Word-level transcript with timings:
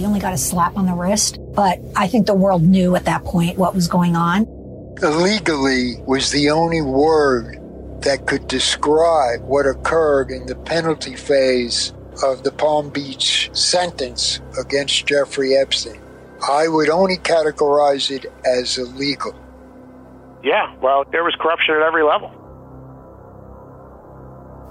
He 0.00 0.06
only 0.06 0.18
got 0.18 0.32
a 0.32 0.38
slap 0.38 0.78
on 0.78 0.86
the 0.86 0.94
wrist, 0.94 1.38
but 1.54 1.78
I 1.94 2.06
think 2.06 2.26
the 2.26 2.32
world 2.32 2.62
knew 2.62 2.96
at 2.96 3.04
that 3.04 3.22
point 3.22 3.58
what 3.58 3.74
was 3.74 3.86
going 3.86 4.16
on. 4.16 4.46
Illegally 5.02 6.00
was 6.06 6.30
the 6.30 6.48
only 6.48 6.80
word 6.80 7.58
that 8.00 8.26
could 8.26 8.48
describe 8.48 9.42
what 9.42 9.66
occurred 9.66 10.30
in 10.30 10.46
the 10.46 10.54
penalty 10.54 11.16
phase 11.16 11.92
of 12.24 12.44
the 12.44 12.50
Palm 12.50 12.88
Beach 12.88 13.50
sentence 13.52 14.40
against 14.58 15.04
Jeffrey 15.04 15.54
Epstein. 15.54 16.00
I 16.48 16.66
would 16.66 16.88
only 16.88 17.18
categorize 17.18 18.10
it 18.10 18.24
as 18.46 18.78
illegal. 18.78 19.38
Yeah, 20.42 20.74
well, 20.80 21.04
there 21.12 21.24
was 21.24 21.36
corruption 21.38 21.74
at 21.74 21.82
every 21.82 22.04
level. 22.04 22.32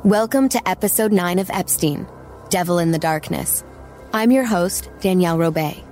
Welcome 0.04 0.50
to 0.50 0.68
episode 0.68 1.12
9 1.12 1.38
of 1.38 1.52
Epstein 1.52 2.08
Devil 2.50 2.80
in 2.80 2.90
the 2.90 2.98
Darkness. 2.98 3.64
I'm 4.12 4.32
your 4.32 4.44
host, 4.44 4.90
Danielle 5.02 5.38
Robay. 5.38 5.86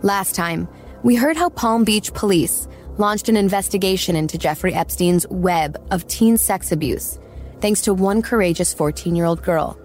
Last 0.00 0.34
time, 0.34 0.66
we 1.02 1.16
heard 1.16 1.36
how 1.36 1.50
Palm 1.50 1.84
Beach 1.84 2.14
police 2.14 2.66
launched 2.96 3.28
an 3.28 3.36
investigation 3.36 4.16
into 4.16 4.38
Jeffrey 4.38 4.72
Epstein's 4.72 5.28
web 5.28 5.76
of 5.90 6.06
teen 6.06 6.38
sex 6.38 6.72
abuse, 6.72 7.18
thanks 7.60 7.82
to 7.82 7.92
one 7.92 8.22
courageous 8.22 8.72
14 8.72 9.14
year 9.14 9.26
old 9.26 9.42
girl. 9.42 9.78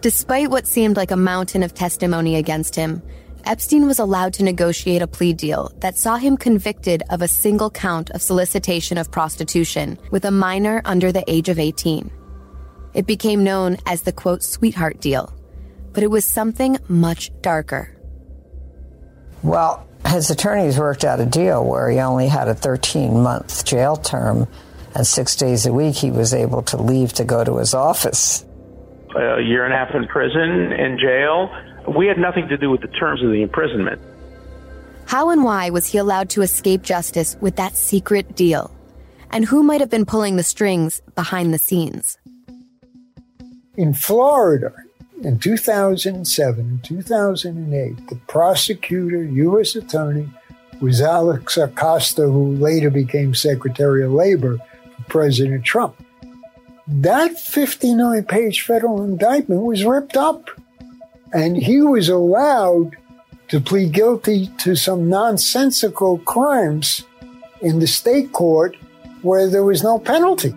Despite 0.00 0.48
what 0.48 0.66
seemed 0.66 0.96
like 0.96 1.10
a 1.10 1.16
mountain 1.16 1.62
of 1.62 1.74
testimony 1.74 2.36
against 2.36 2.74
him, 2.74 3.02
Epstein 3.44 3.86
was 3.86 3.98
allowed 3.98 4.32
to 4.32 4.42
negotiate 4.42 5.02
a 5.02 5.06
plea 5.06 5.34
deal 5.34 5.70
that 5.80 5.98
saw 5.98 6.16
him 6.16 6.38
convicted 6.38 7.02
of 7.10 7.20
a 7.20 7.28
single 7.28 7.70
count 7.70 8.10
of 8.12 8.22
solicitation 8.22 8.96
of 8.96 9.10
prostitution 9.10 9.98
with 10.10 10.24
a 10.24 10.30
minor 10.30 10.80
under 10.86 11.12
the 11.12 11.24
age 11.30 11.50
of 11.50 11.58
18. 11.58 12.10
It 12.94 13.06
became 13.06 13.44
known 13.44 13.76
as 13.84 14.00
the 14.02 14.12
quote, 14.12 14.42
sweetheart 14.42 15.02
deal 15.02 15.35
but 15.96 16.02
it 16.02 16.10
was 16.10 16.26
something 16.26 16.76
much 16.88 17.30
darker. 17.40 17.90
Well, 19.42 19.88
his 20.06 20.28
attorneys 20.28 20.78
worked 20.78 21.06
out 21.06 21.20
a 21.20 21.24
deal 21.24 21.64
where 21.64 21.88
he 21.88 21.98
only 22.00 22.28
had 22.28 22.48
a 22.48 22.54
13 22.54 23.22
month 23.22 23.64
jail 23.64 23.96
term, 23.96 24.46
and 24.94 25.06
six 25.06 25.36
days 25.36 25.64
a 25.64 25.72
week 25.72 25.96
he 25.96 26.10
was 26.10 26.34
able 26.34 26.60
to 26.64 26.76
leave 26.76 27.14
to 27.14 27.24
go 27.24 27.44
to 27.44 27.56
his 27.56 27.72
office. 27.72 28.44
A 29.16 29.40
year 29.40 29.64
and 29.64 29.72
a 29.72 29.76
half 29.78 29.94
in 29.94 30.06
prison, 30.06 30.70
in 30.70 30.98
jail. 30.98 31.48
We 31.88 32.08
had 32.08 32.18
nothing 32.18 32.46
to 32.48 32.58
do 32.58 32.70
with 32.70 32.82
the 32.82 32.88
terms 32.88 33.22
of 33.22 33.30
the 33.30 33.40
imprisonment. 33.40 33.98
How 35.06 35.30
and 35.30 35.44
why 35.44 35.70
was 35.70 35.86
he 35.86 35.96
allowed 35.96 36.28
to 36.30 36.42
escape 36.42 36.82
justice 36.82 37.38
with 37.40 37.56
that 37.56 37.74
secret 37.74 38.36
deal? 38.36 38.70
And 39.30 39.46
who 39.46 39.62
might 39.62 39.80
have 39.80 39.88
been 39.88 40.04
pulling 40.04 40.36
the 40.36 40.42
strings 40.42 41.00
behind 41.14 41.54
the 41.54 41.58
scenes? 41.58 42.18
In 43.78 43.94
Florida, 43.94 44.74
in 45.22 45.38
2007 45.38 46.60
and 46.60 46.84
2008, 46.84 48.08
the 48.08 48.16
prosecutor, 48.26 49.22
U.S. 49.24 49.74
Attorney, 49.74 50.28
was 50.80 51.00
Alex 51.00 51.56
Acosta, 51.56 52.22
who 52.22 52.52
later 52.56 52.90
became 52.90 53.34
Secretary 53.34 54.04
of 54.04 54.12
Labor 54.12 54.58
for 54.58 55.04
President 55.08 55.64
Trump. 55.64 55.96
That 56.86 57.38
59 57.38 58.24
page 58.24 58.62
federal 58.62 59.02
indictment 59.02 59.62
was 59.62 59.84
ripped 59.84 60.16
up, 60.16 60.50
and 61.32 61.56
he 61.56 61.80
was 61.80 62.08
allowed 62.08 62.96
to 63.48 63.60
plead 63.60 63.92
guilty 63.92 64.48
to 64.58 64.76
some 64.76 65.08
nonsensical 65.08 66.18
crimes 66.18 67.04
in 67.60 67.78
the 67.78 67.86
state 67.86 68.32
court 68.32 68.76
where 69.22 69.48
there 69.48 69.64
was 69.64 69.82
no 69.82 69.98
penalty. 69.98 70.54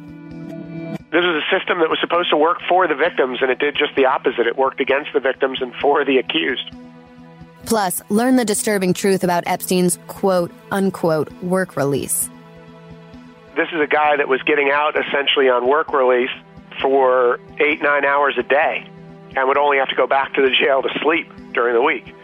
This 1.12 1.26
is 1.26 1.26
a 1.26 1.42
system 1.50 1.80
that 1.80 1.90
was 1.90 2.00
supposed 2.00 2.30
to 2.30 2.38
work 2.38 2.60
for 2.68 2.88
the 2.88 2.96
victims, 2.96 3.40
and 3.42 3.50
it 3.50 3.58
did 3.58 3.76
just 3.76 3.96
the 3.96 4.06
opposite. 4.06 4.46
It 4.46 4.58
worked 4.58 4.80
against 4.80 5.12
the 5.14 5.20
victims 5.20 5.62
and 5.62 5.74
for 5.76 6.06
the 6.06 6.18
accused. 6.18 6.70
Plus, 7.66 8.02
learn 8.10 8.36
the 8.36 8.46
disturbing 8.46 8.94
truth 8.94 9.24
about 9.24 9.44
Epstein's 9.48 9.98
quote 10.08 10.52
unquote 10.72 11.32
work 11.42 11.76
release. 11.76 12.30
This 13.56 13.68
is 13.74 13.82
a 13.82 13.88
guy 13.88 14.18
that 14.18 14.28
was 14.28 14.42
getting 14.44 14.70
out 14.72 14.96
essentially 14.98 15.50
on 15.50 15.68
work 15.68 15.92
release 15.92 16.30
for 16.80 17.40
eight, 17.60 17.82
nine 17.82 18.06
hours 18.06 18.38
a 18.38 18.44
day 18.44 18.88
and 19.36 19.48
would 19.48 19.58
only 19.58 19.78
have 19.78 19.90
to 19.90 19.96
go 19.96 20.08
back 20.08 20.34
to 20.34 20.42
the 20.42 20.50
jail 20.50 20.82
to 20.82 20.90
sleep 21.02 21.28
during 21.54 21.74
the 21.74 21.82
week. 21.82 22.16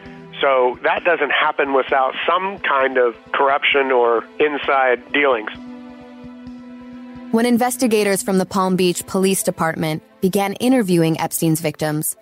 So 0.41 0.78
that 0.84 1.03
doesn't 1.03 1.31
happen 1.31 1.73
without 1.73 2.13
some 2.28 2.59
kind 2.59 2.97
of 2.97 3.16
corruption 3.31 3.91
or 3.91 4.23
inside 4.40 5.12
dealings. 5.13 5.50
When 7.35 7.46
investigators 7.46 8.23
from 8.23 8.38
the 8.38 8.46
Palm 8.46 8.78
Beach 8.78 9.06
Police 9.07 9.44
Department 9.44 10.01
began 10.22 10.53
interviewing 10.53 11.19
Epstein's 11.19 11.59
victims, 11.59 12.16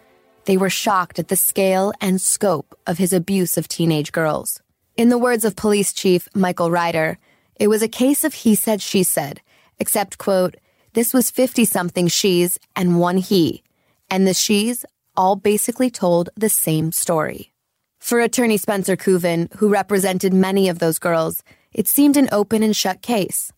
they 0.46 0.58
were 0.58 0.72
shocked 0.72 1.20
at 1.20 1.28
the 1.28 1.36
scale 1.36 1.94
and 2.02 2.20
scope 2.20 2.76
of 2.88 2.98
his 2.98 3.14
abuse 3.14 3.56
of 3.56 3.68
teenage 3.68 4.12
girls. 4.12 4.60
In 4.98 5.10
the 5.10 5.20
words 5.20 5.46
of 5.46 5.56
Police 5.56 5.94
Chief 5.94 6.28
Michael 6.34 6.72
Reiter, 6.72 7.20
it 7.60 7.68
was 7.68 7.84
a 7.84 7.88
case 7.88 8.24
of 8.24 8.34
he 8.34 8.56
said, 8.56 8.82
she 8.82 9.04
said, 9.04 9.42
except, 9.78 10.18
quote, 10.18 10.56
this 10.94 11.14
was 11.14 11.30
50 11.30 11.64
something 11.64 12.08
she's 12.08 12.58
and 12.76 13.00
one 13.00 13.18
he, 13.18 13.62
and 14.10 14.26
the 14.26 14.34
she's 14.34 14.84
all 15.16 15.36
basically 15.36 15.92
told 15.92 16.32
the 16.36 16.50
same 16.50 16.92
story. 16.92 17.54
For 18.00 18.20
attorney 18.20 18.58
Spencer 18.58 18.98
Kuvin, 18.98 19.54
who 19.58 19.70
represented 19.70 20.34
many 20.34 20.70
of 20.70 20.80
those 20.80 20.98
girls, 20.98 21.44
it 21.72 21.88
seemed 21.88 22.18
an 22.18 22.30
open 22.32 22.64
and 22.64 22.76
shut 22.76 23.04
case 23.04 23.54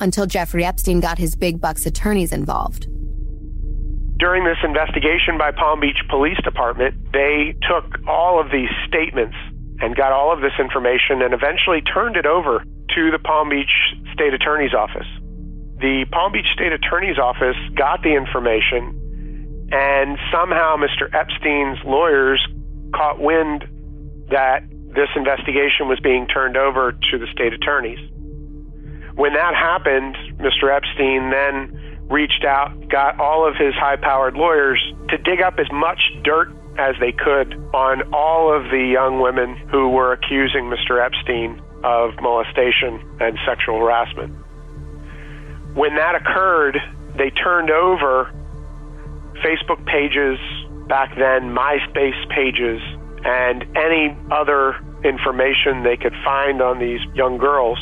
until 0.00 0.26
Jeffrey 0.26 0.64
Epstein 0.64 1.00
got 1.00 1.18
his 1.18 1.34
big 1.34 1.60
bucks 1.60 1.86
attorneys 1.86 2.32
involved. 2.32 2.86
During 4.18 4.44
this 4.44 4.58
investigation 4.62 5.36
by 5.38 5.50
Palm 5.50 5.80
Beach 5.80 5.98
Police 6.08 6.38
Department, 6.44 7.12
they 7.12 7.54
took 7.68 7.84
all 8.06 8.40
of 8.40 8.50
these 8.50 8.70
statements 8.86 9.36
and 9.80 9.96
got 9.96 10.12
all 10.12 10.32
of 10.32 10.40
this 10.40 10.54
information 10.58 11.20
and 11.20 11.34
eventually 11.34 11.82
turned 11.82 12.16
it 12.16 12.26
over 12.26 12.64
to 12.94 13.10
the 13.10 13.18
Palm 13.18 13.48
Beach 13.48 13.72
State 14.12 14.32
Attorney's 14.32 14.72
Office. 14.72 15.06
The 15.80 16.06
Palm 16.12 16.32
Beach 16.32 16.46
State 16.54 16.72
Attorney's 16.72 17.18
Office 17.18 17.56
got 17.74 18.02
the 18.02 18.14
information, 18.14 19.68
and 19.72 20.16
somehow 20.30 20.76
Mr. 20.76 21.12
Epstein's 21.12 21.78
lawyers 21.84 22.40
caught 22.94 23.18
wind 23.18 23.64
that 24.30 24.62
this 24.94 25.08
investigation 25.16 25.88
was 25.88 25.98
being 26.00 26.26
turned 26.28 26.56
over 26.56 26.92
to 26.92 27.18
the 27.18 27.26
state 27.32 27.52
attorneys. 27.52 27.98
When 29.14 29.32
that 29.34 29.54
happened, 29.54 30.16
Mr. 30.38 30.74
Epstein 30.74 31.30
then 31.30 32.06
reached 32.10 32.44
out, 32.44 32.88
got 32.88 33.20
all 33.20 33.46
of 33.48 33.54
his 33.56 33.74
high 33.74 33.96
powered 33.96 34.34
lawyers 34.34 34.80
to 35.08 35.18
dig 35.18 35.40
up 35.40 35.54
as 35.58 35.70
much 35.72 36.00
dirt 36.22 36.52
as 36.78 36.96
they 36.98 37.12
could 37.12 37.54
on 37.72 38.02
all 38.12 38.52
of 38.52 38.64
the 38.70 38.90
young 38.92 39.20
women 39.20 39.56
who 39.70 39.88
were 39.90 40.12
accusing 40.12 40.64
Mr. 40.64 41.04
Epstein 41.04 41.62
of 41.84 42.10
molestation 42.20 43.00
and 43.20 43.38
sexual 43.46 43.78
harassment. 43.78 44.34
When 45.74 45.94
that 45.96 46.14
occurred, 46.16 46.78
they 47.16 47.30
turned 47.30 47.70
over 47.70 48.32
Facebook 49.44 49.84
pages, 49.86 50.38
back 50.88 51.14
then 51.16 51.54
MySpace 51.54 52.28
pages, 52.30 52.80
and 53.24 53.64
any 53.76 54.16
other 54.32 54.76
information 55.04 55.84
they 55.84 55.96
could 55.96 56.14
find 56.24 56.60
on 56.60 56.78
these 56.78 57.00
young 57.14 57.38
girls 57.38 57.78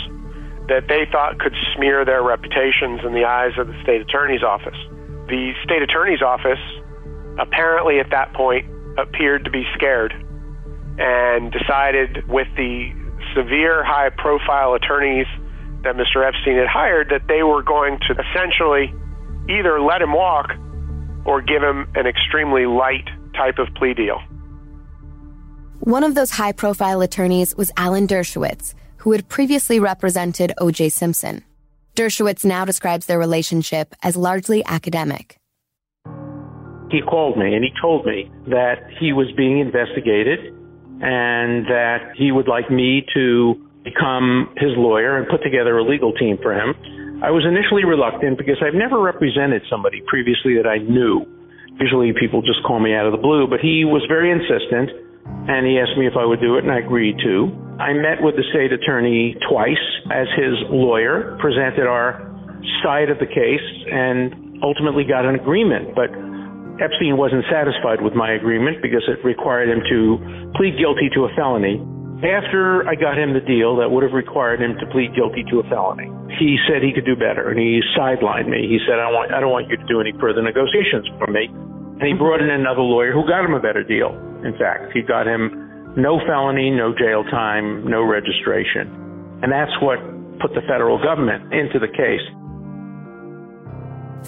that 0.68 0.88
they 0.88 1.06
thought 1.10 1.38
could 1.38 1.54
smear 1.74 2.04
their 2.04 2.22
reputations 2.22 3.00
in 3.04 3.12
the 3.12 3.24
eyes 3.24 3.52
of 3.58 3.66
the 3.66 3.82
state 3.82 4.00
attorney's 4.00 4.42
office. 4.42 4.76
The 5.28 5.52
state 5.64 5.82
attorney's 5.82 6.22
office 6.22 6.60
apparently 7.38 7.98
at 7.98 8.10
that 8.10 8.32
point 8.34 8.66
appeared 8.98 9.44
to 9.44 9.50
be 9.50 9.64
scared 9.74 10.12
and 10.98 11.50
decided 11.50 12.28
with 12.28 12.48
the 12.56 12.92
severe 13.34 13.82
high 13.82 14.10
profile 14.10 14.74
attorneys 14.74 15.26
that 15.82 15.96
Mr. 15.96 16.26
Epstein 16.26 16.56
had 16.56 16.68
hired 16.68 17.08
that 17.10 17.26
they 17.28 17.42
were 17.42 17.62
going 17.62 17.98
to 18.06 18.14
essentially 18.14 18.94
either 19.48 19.80
let 19.80 20.00
him 20.00 20.12
walk 20.12 20.50
or 21.24 21.40
give 21.40 21.62
him 21.62 21.88
an 21.94 22.06
extremely 22.06 22.66
light 22.66 23.08
type 23.34 23.58
of 23.58 23.68
plea 23.74 23.94
deal. 23.94 24.20
One 25.80 26.04
of 26.04 26.14
those 26.14 26.30
high 26.30 26.52
profile 26.52 27.00
attorneys 27.00 27.56
was 27.56 27.72
Alan 27.76 28.06
Dershowitz, 28.06 28.74
who 29.02 29.10
had 29.12 29.28
previously 29.28 29.80
represented 29.80 30.52
O.J. 30.58 30.88
Simpson. 30.90 31.42
Dershowitz 31.96 32.44
now 32.44 32.64
describes 32.64 33.06
their 33.06 33.18
relationship 33.18 33.94
as 34.02 34.16
largely 34.16 34.64
academic. 34.64 35.38
He 36.90 37.02
called 37.02 37.36
me 37.36 37.52
and 37.54 37.64
he 37.64 37.70
told 37.80 38.06
me 38.06 38.30
that 38.46 38.78
he 39.00 39.12
was 39.12 39.26
being 39.36 39.58
investigated 39.58 40.54
and 41.02 41.66
that 41.66 42.12
he 42.16 42.30
would 42.30 42.46
like 42.46 42.70
me 42.70 43.04
to 43.12 43.54
become 43.82 44.54
his 44.56 44.70
lawyer 44.76 45.18
and 45.18 45.26
put 45.26 45.42
together 45.42 45.78
a 45.78 45.82
legal 45.82 46.12
team 46.12 46.38
for 46.40 46.54
him. 46.54 46.70
I 47.24 47.30
was 47.30 47.44
initially 47.44 47.84
reluctant 47.84 48.38
because 48.38 48.62
I've 48.62 48.78
never 48.78 49.00
represented 49.00 49.62
somebody 49.68 50.00
previously 50.06 50.54
that 50.62 50.66
I 50.66 50.78
knew. 50.78 51.26
Usually 51.80 52.12
people 52.12 52.40
just 52.40 52.62
call 52.62 52.78
me 52.78 52.94
out 52.94 53.06
of 53.06 53.12
the 53.12 53.18
blue, 53.18 53.48
but 53.48 53.58
he 53.58 53.84
was 53.84 54.04
very 54.06 54.30
insistent 54.30 54.90
and 55.26 55.66
he 55.66 55.78
asked 55.78 55.98
me 55.98 56.06
if 56.06 56.14
I 56.18 56.24
would 56.24 56.40
do 56.40 56.56
it 56.56 56.64
and 56.64 56.72
I 56.72 56.78
agreed 56.78 57.18
to. 57.24 57.50
I 57.80 57.92
met 57.92 58.22
with 58.22 58.36
the 58.36 58.46
state 58.54 58.70
attorney 58.70 59.34
twice 59.50 59.84
as 60.10 60.28
his 60.38 60.54
lawyer, 60.70 61.36
presented 61.40 61.86
our 61.86 62.22
side 62.82 63.10
of 63.10 63.18
the 63.18 63.26
case 63.26 63.66
and 63.90 64.62
ultimately 64.62 65.02
got 65.02 65.26
an 65.26 65.34
agreement. 65.34 65.94
But 65.98 66.14
Epstein 66.78 67.18
wasn't 67.18 67.44
satisfied 67.50 68.00
with 68.00 68.14
my 68.14 68.32
agreement 68.32 68.80
because 68.82 69.02
it 69.10 69.18
required 69.26 69.68
him 69.68 69.82
to 69.90 69.98
plead 70.54 70.78
guilty 70.78 71.10
to 71.14 71.26
a 71.26 71.30
felony. 71.34 71.82
After 72.22 72.86
I 72.86 72.94
got 72.94 73.18
him 73.18 73.34
the 73.34 73.42
deal 73.42 73.74
that 73.82 73.90
would 73.90 74.06
have 74.06 74.14
required 74.14 74.62
him 74.62 74.78
to 74.78 74.86
plead 74.94 75.10
guilty 75.18 75.42
to 75.50 75.58
a 75.58 75.66
felony, 75.66 76.06
he 76.38 76.54
said 76.70 76.86
he 76.86 76.94
could 76.94 77.04
do 77.04 77.18
better 77.18 77.50
and 77.50 77.58
he 77.58 77.82
sidelined 77.98 78.46
me. 78.46 78.70
He 78.70 78.78
said, 78.86 79.02
I 79.02 79.10
don't 79.10 79.14
want, 79.14 79.34
I 79.34 79.40
don't 79.42 79.50
want 79.50 79.66
you 79.68 79.76
to 79.76 79.86
do 79.90 79.98
any 79.98 80.14
further 80.22 80.40
negotiations 80.40 81.10
for 81.18 81.26
me. 81.26 81.50
And 82.02 82.10
he 82.10 82.18
brought 82.18 82.42
in 82.42 82.50
another 82.50 82.80
lawyer 82.80 83.12
who 83.12 83.24
got 83.28 83.44
him 83.44 83.54
a 83.54 83.60
better 83.60 83.84
deal. 83.84 84.10
In 84.44 84.58
fact, 84.58 84.90
he 84.92 85.02
got 85.02 85.24
him 85.24 85.94
no 85.96 86.18
felony, 86.26 86.68
no 86.68 86.92
jail 86.92 87.22
time, 87.22 87.88
no 87.88 88.02
registration. 88.02 88.90
And 89.40 89.52
that's 89.52 89.70
what 89.80 90.00
put 90.40 90.52
the 90.52 90.62
federal 90.62 91.00
government 91.00 91.54
into 91.54 91.78
the 91.78 91.86
case. 91.86 92.26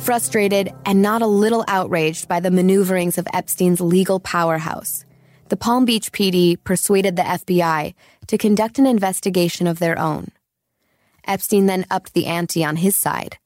Frustrated 0.04 0.72
and 0.86 1.02
not 1.02 1.20
a 1.20 1.26
little 1.26 1.64
outraged 1.66 2.28
by 2.28 2.38
the 2.38 2.52
maneuverings 2.52 3.18
of 3.18 3.26
Epstein's 3.34 3.80
legal 3.80 4.20
powerhouse, 4.20 5.04
the 5.48 5.56
Palm 5.56 5.84
Beach 5.84 6.12
PD 6.12 6.62
persuaded 6.62 7.16
the 7.16 7.22
FBI 7.22 7.94
to 8.28 8.38
conduct 8.38 8.78
an 8.78 8.86
investigation 8.86 9.66
of 9.66 9.80
their 9.80 9.98
own. 9.98 10.28
Epstein 11.26 11.66
then 11.66 11.86
upped 11.90 12.14
the 12.14 12.26
ante 12.26 12.64
on 12.64 12.76
his 12.76 12.96
side, 12.96 13.38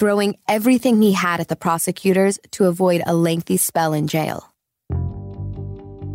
throwing 0.00 0.38
everything 0.48 1.02
he 1.02 1.12
had 1.12 1.40
at 1.40 1.48
the 1.48 1.54
prosecutors 1.54 2.38
to 2.52 2.64
avoid 2.64 3.02
a 3.04 3.14
lengthy 3.14 3.58
spell 3.58 3.92
in 3.92 4.08
jail. 4.08 4.49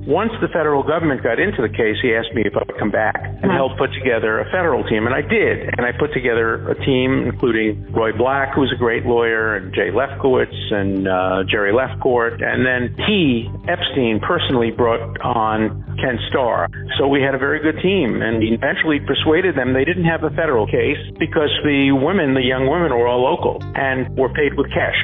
Once 0.06 0.30
the 0.40 0.48
federal 0.54 0.86
government 0.86 1.24
got 1.24 1.40
into 1.40 1.66
the 1.66 1.74
case, 1.74 1.98
he 2.06 2.14
asked 2.14 2.30
me 2.38 2.46
if 2.46 2.54
I 2.54 2.62
would 2.62 2.78
come 2.78 2.92
back 2.92 3.18
and 3.42 3.50
help 3.50 3.74
put 3.78 3.90
together 3.98 4.38
a 4.38 4.46
federal 4.54 4.86
team, 4.86 5.10
and 5.10 5.16
I 5.18 5.26
did. 5.26 5.66
And 5.78 5.82
I 5.82 5.98
put 5.98 6.14
together 6.14 6.62
a 6.70 6.78
team 6.86 7.26
including 7.26 7.92
Roy 7.92 8.14
Black, 8.14 8.54
who's 8.54 8.70
a 8.70 8.78
great 8.78 9.06
lawyer, 9.06 9.56
and 9.58 9.74
Jay 9.74 9.90
Lefkowitz 9.90 10.54
and 10.70 11.08
uh, 11.08 11.42
Jerry 11.50 11.74
Lefcourt. 11.74 12.38
And 12.38 12.62
then 12.62 12.94
he, 13.10 13.50
Epstein, 13.66 14.22
personally 14.22 14.70
brought 14.70 15.18
on 15.26 15.82
Ken 15.98 16.22
Starr. 16.30 16.70
So 17.00 17.08
we 17.08 17.26
had 17.26 17.34
a 17.34 17.42
very 17.42 17.58
good 17.58 17.82
team, 17.82 18.22
and 18.22 18.44
he 18.44 18.54
eventually 18.54 19.02
persuaded 19.02 19.58
them 19.58 19.74
they 19.74 19.86
didn't 19.86 20.06
have 20.06 20.22
a 20.22 20.30
federal 20.38 20.68
case 20.68 21.02
because 21.18 21.50
the 21.66 21.98
women, 21.98 22.36
the 22.36 22.46
young 22.46 22.70
women, 22.70 22.94
were 22.94 23.08
all 23.08 23.26
local 23.26 23.58
and 23.74 24.06
were 24.16 24.30
paid 24.30 24.54
with 24.54 24.70
cash. 24.70 25.02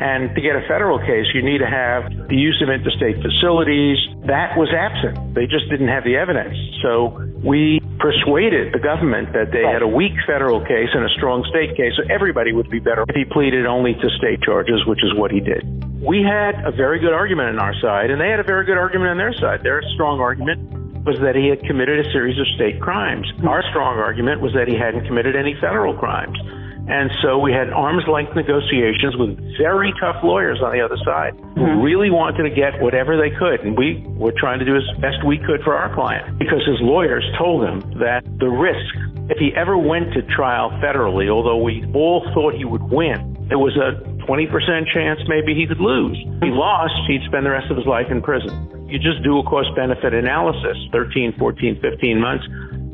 And 0.00 0.34
to 0.34 0.40
get 0.40 0.56
a 0.56 0.64
federal 0.64 0.96
case, 0.98 1.28
you 1.36 1.44
need 1.44 1.60
to 1.60 1.68
have 1.68 2.08
the 2.32 2.36
use 2.36 2.56
of 2.64 2.72
interstate 2.72 3.20
facilities. 3.20 4.00
That 4.24 4.56
was 4.56 4.72
absent. 4.72 5.36
They 5.36 5.44
just 5.44 5.68
didn't 5.68 5.92
have 5.92 6.08
the 6.08 6.16
evidence. 6.16 6.56
So 6.80 7.20
we 7.44 7.84
persuaded 8.00 8.72
the 8.72 8.80
government 8.80 9.36
that 9.36 9.52
they 9.52 9.60
had 9.60 9.84
a 9.84 9.86
weak 9.86 10.16
federal 10.24 10.64
case 10.64 10.88
and 10.96 11.04
a 11.04 11.12
strong 11.20 11.44
state 11.52 11.76
case, 11.76 11.92
so 12.00 12.08
everybody 12.08 12.56
would 12.56 12.72
be 12.72 12.80
better 12.80 13.04
if 13.04 13.14
he 13.14 13.28
pleaded 13.28 13.68
only 13.68 13.92
to 13.92 14.08
state 14.16 14.40
charges, 14.40 14.80
which 14.88 15.04
is 15.04 15.12
what 15.20 15.28
he 15.28 15.40
did. 15.44 15.68
We 16.00 16.24
had 16.24 16.64
a 16.64 16.72
very 16.72 16.96
good 16.98 17.12
argument 17.12 17.52
on 17.52 17.58
our 17.60 17.76
side, 17.84 18.08
and 18.08 18.16
they 18.16 18.32
had 18.32 18.40
a 18.40 18.48
very 18.48 18.64
good 18.64 18.80
argument 18.80 19.12
on 19.12 19.18
their 19.20 19.36
side. 19.36 19.60
Their 19.60 19.84
strong 19.92 20.16
argument 20.16 21.04
was 21.04 21.20
that 21.20 21.36
he 21.36 21.52
had 21.52 21.60
committed 21.68 22.00
a 22.00 22.08
series 22.08 22.40
of 22.40 22.48
state 22.56 22.80
crimes. 22.80 23.28
Our 23.44 23.60
strong 23.68 24.00
argument 24.00 24.40
was 24.40 24.52
that 24.56 24.64
he 24.64 24.76
hadn't 24.80 25.04
committed 25.04 25.36
any 25.36 25.52
federal 25.60 25.92
crimes. 25.92 26.40
And 26.90 27.08
so 27.22 27.38
we 27.38 27.52
had 27.52 27.70
arm's 27.70 28.02
length 28.10 28.34
negotiations 28.34 29.14
with 29.14 29.38
very 29.56 29.94
tough 30.02 30.18
lawyers 30.24 30.58
on 30.58 30.72
the 30.74 30.82
other 30.82 30.98
side 31.06 31.38
who 31.54 31.62
mm-hmm. 31.62 31.80
really 31.80 32.10
wanted 32.10 32.42
to 32.42 32.50
get 32.50 32.82
whatever 32.82 33.14
they 33.14 33.30
could. 33.30 33.62
And 33.62 33.78
we 33.78 34.02
were 34.18 34.34
trying 34.34 34.58
to 34.58 34.64
do 34.64 34.74
as 34.74 34.82
best 34.98 35.22
we 35.24 35.38
could 35.38 35.62
for 35.62 35.78
our 35.78 35.94
client 35.94 36.36
because 36.42 36.66
his 36.66 36.82
lawyers 36.82 37.22
told 37.38 37.62
him 37.62 37.78
that 38.02 38.26
the 38.42 38.50
risk, 38.50 38.90
if 39.30 39.38
he 39.38 39.54
ever 39.54 39.78
went 39.78 40.12
to 40.18 40.22
trial 40.34 40.70
federally, 40.82 41.30
although 41.30 41.62
we 41.62 41.86
all 41.94 42.26
thought 42.34 42.58
he 42.58 42.64
would 42.64 42.82
win, 42.82 43.38
there 43.46 43.62
was 43.62 43.78
a 43.78 44.02
20% 44.26 44.50
chance 44.90 45.20
maybe 45.30 45.54
he 45.54 45.66
could 45.70 45.80
lose. 45.80 46.18
If 46.18 46.42
he 46.42 46.50
lost, 46.50 46.94
he'd 47.06 47.22
spend 47.26 47.46
the 47.46 47.50
rest 47.50 47.70
of 47.70 47.76
his 47.76 47.86
life 47.86 48.10
in 48.10 48.20
prison. 48.20 48.50
You 48.90 48.98
just 48.98 49.22
do 49.22 49.38
a 49.38 49.44
cost 49.46 49.70
benefit 49.76 50.12
analysis, 50.12 50.74
13, 50.90 51.38
14, 51.38 51.78
15 51.80 52.20
months 52.20 52.46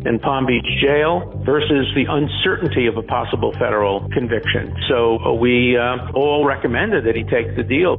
in 0.06 0.20
Palm 0.20 0.46
Beach 0.46 0.66
jail 0.80 1.42
versus 1.44 1.86
the 1.94 2.04
uncertainty 2.08 2.86
of 2.86 2.96
a 2.96 3.02
possible 3.02 3.52
federal 3.52 4.08
conviction. 4.10 4.74
So 4.88 5.18
uh, 5.18 5.32
we 5.32 5.76
uh, 5.76 6.12
all 6.14 6.44
recommended 6.44 7.04
that 7.06 7.16
he 7.16 7.24
take 7.24 7.56
the 7.56 7.64
deal. 7.64 7.96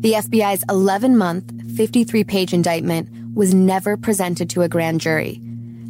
The 0.00 0.12
FBI's 0.12 0.64
11 0.68 1.16
month, 1.16 1.50
53 1.76 2.24
page 2.24 2.52
indictment 2.52 3.08
was 3.34 3.54
never 3.54 3.96
presented 3.96 4.50
to 4.50 4.62
a 4.62 4.68
grand 4.68 5.00
jury 5.00 5.40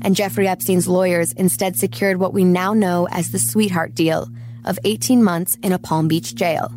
and 0.04 0.14
Jeffrey 0.14 0.46
Epstein's 0.46 0.86
lawyers 0.86 1.32
instead 1.32 1.76
secured 1.76 2.18
what 2.18 2.34
we 2.34 2.44
now 2.44 2.74
know 2.74 3.08
as 3.10 3.30
the 3.30 3.38
sweetheart 3.38 3.94
deal 3.94 4.28
of 4.64 4.78
18 4.84 5.24
months 5.24 5.56
in 5.62 5.72
a 5.72 5.78
Palm 5.78 6.06
Beach 6.08 6.34
jail, 6.34 6.70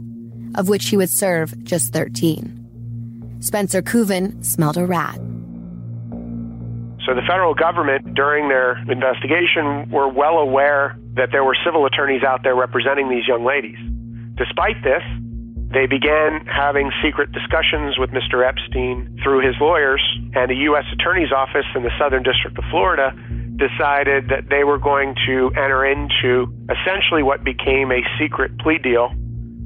of 0.56 0.70
which 0.70 0.88
he 0.88 0.98
would 0.98 1.10
serve 1.10 1.54
just 1.64 1.94
13. 1.94 3.38
Spencer 3.42 3.82
Kuvin 3.82 4.44
smelled 4.44 4.78
a 4.78 4.86
rat. 4.86 5.20
So 7.06 7.14
the 7.14 7.22
federal 7.28 7.54
government, 7.54 8.16
during 8.16 8.50
their 8.50 8.78
investigation, 8.92 9.90
were 9.92 10.10
well 10.10 10.40
aware 10.40 10.98
that 11.14 11.30
there 11.32 11.44
were 11.44 11.56
civil 11.66 11.86
attorneys 11.86 12.24
out 12.24 12.44
there 12.44 12.56
representing 12.56 13.10
these 13.10 13.28
young 13.28 13.46
ladies. 13.46 13.78
Despite 14.36 14.84
this, 14.84 15.04
they 15.70 15.86
began 15.86 16.46
having 16.46 16.92
secret 17.04 17.32
discussions 17.32 17.98
with 17.98 18.12
Mr. 18.12 18.48
Epstein 18.48 19.20
through 19.22 19.46
his 19.46 19.56
lawyers, 19.60 20.02
and 20.34 20.50
the 20.50 20.56
U.S. 20.72 20.86
Attorney's 20.94 21.32
Office 21.32 21.66
in 21.76 21.84
the 21.84 21.92
Southern 22.00 22.24
District 22.24 22.58
of 22.58 22.64
Florida 22.72 23.12
decided 23.58 24.30
that 24.30 24.48
they 24.50 24.64
were 24.64 24.78
going 24.78 25.16
to 25.28 25.52
enter 25.58 25.84
into 25.84 26.48
essentially 26.72 27.22
what 27.22 27.44
became 27.44 27.92
a 27.92 28.00
secret 28.20 28.58
plea 28.60 28.78
deal, 28.78 29.10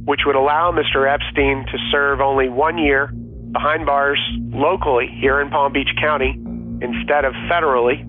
which 0.05 0.21
would 0.25 0.35
allow 0.35 0.71
Mr. 0.71 1.05
Epstein 1.05 1.65
to 1.71 1.77
serve 1.91 2.19
only 2.19 2.49
one 2.49 2.77
year 2.77 3.11
behind 3.51 3.85
bars 3.85 4.19
locally 4.49 5.07
here 5.19 5.39
in 5.39 5.49
Palm 5.49 5.73
Beach 5.73 5.93
County 5.99 6.31
instead 6.81 7.25
of 7.25 7.33
federally 7.45 8.01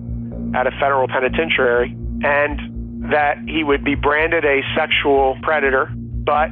at 0.55 0.65
a 0.65 0.71
federal 0.79 1.07
penitentiary, 1.07 1.95
and 2.23 3.11
that 3.11 3.37
he 3.45 3.63
would 3.63 3.83
be 3.83 3.93
branded 3.93 4.45
a 4.45 4.61
sexual 4.75 5.37
predator, 5.43 5.91
but 5.95 6.49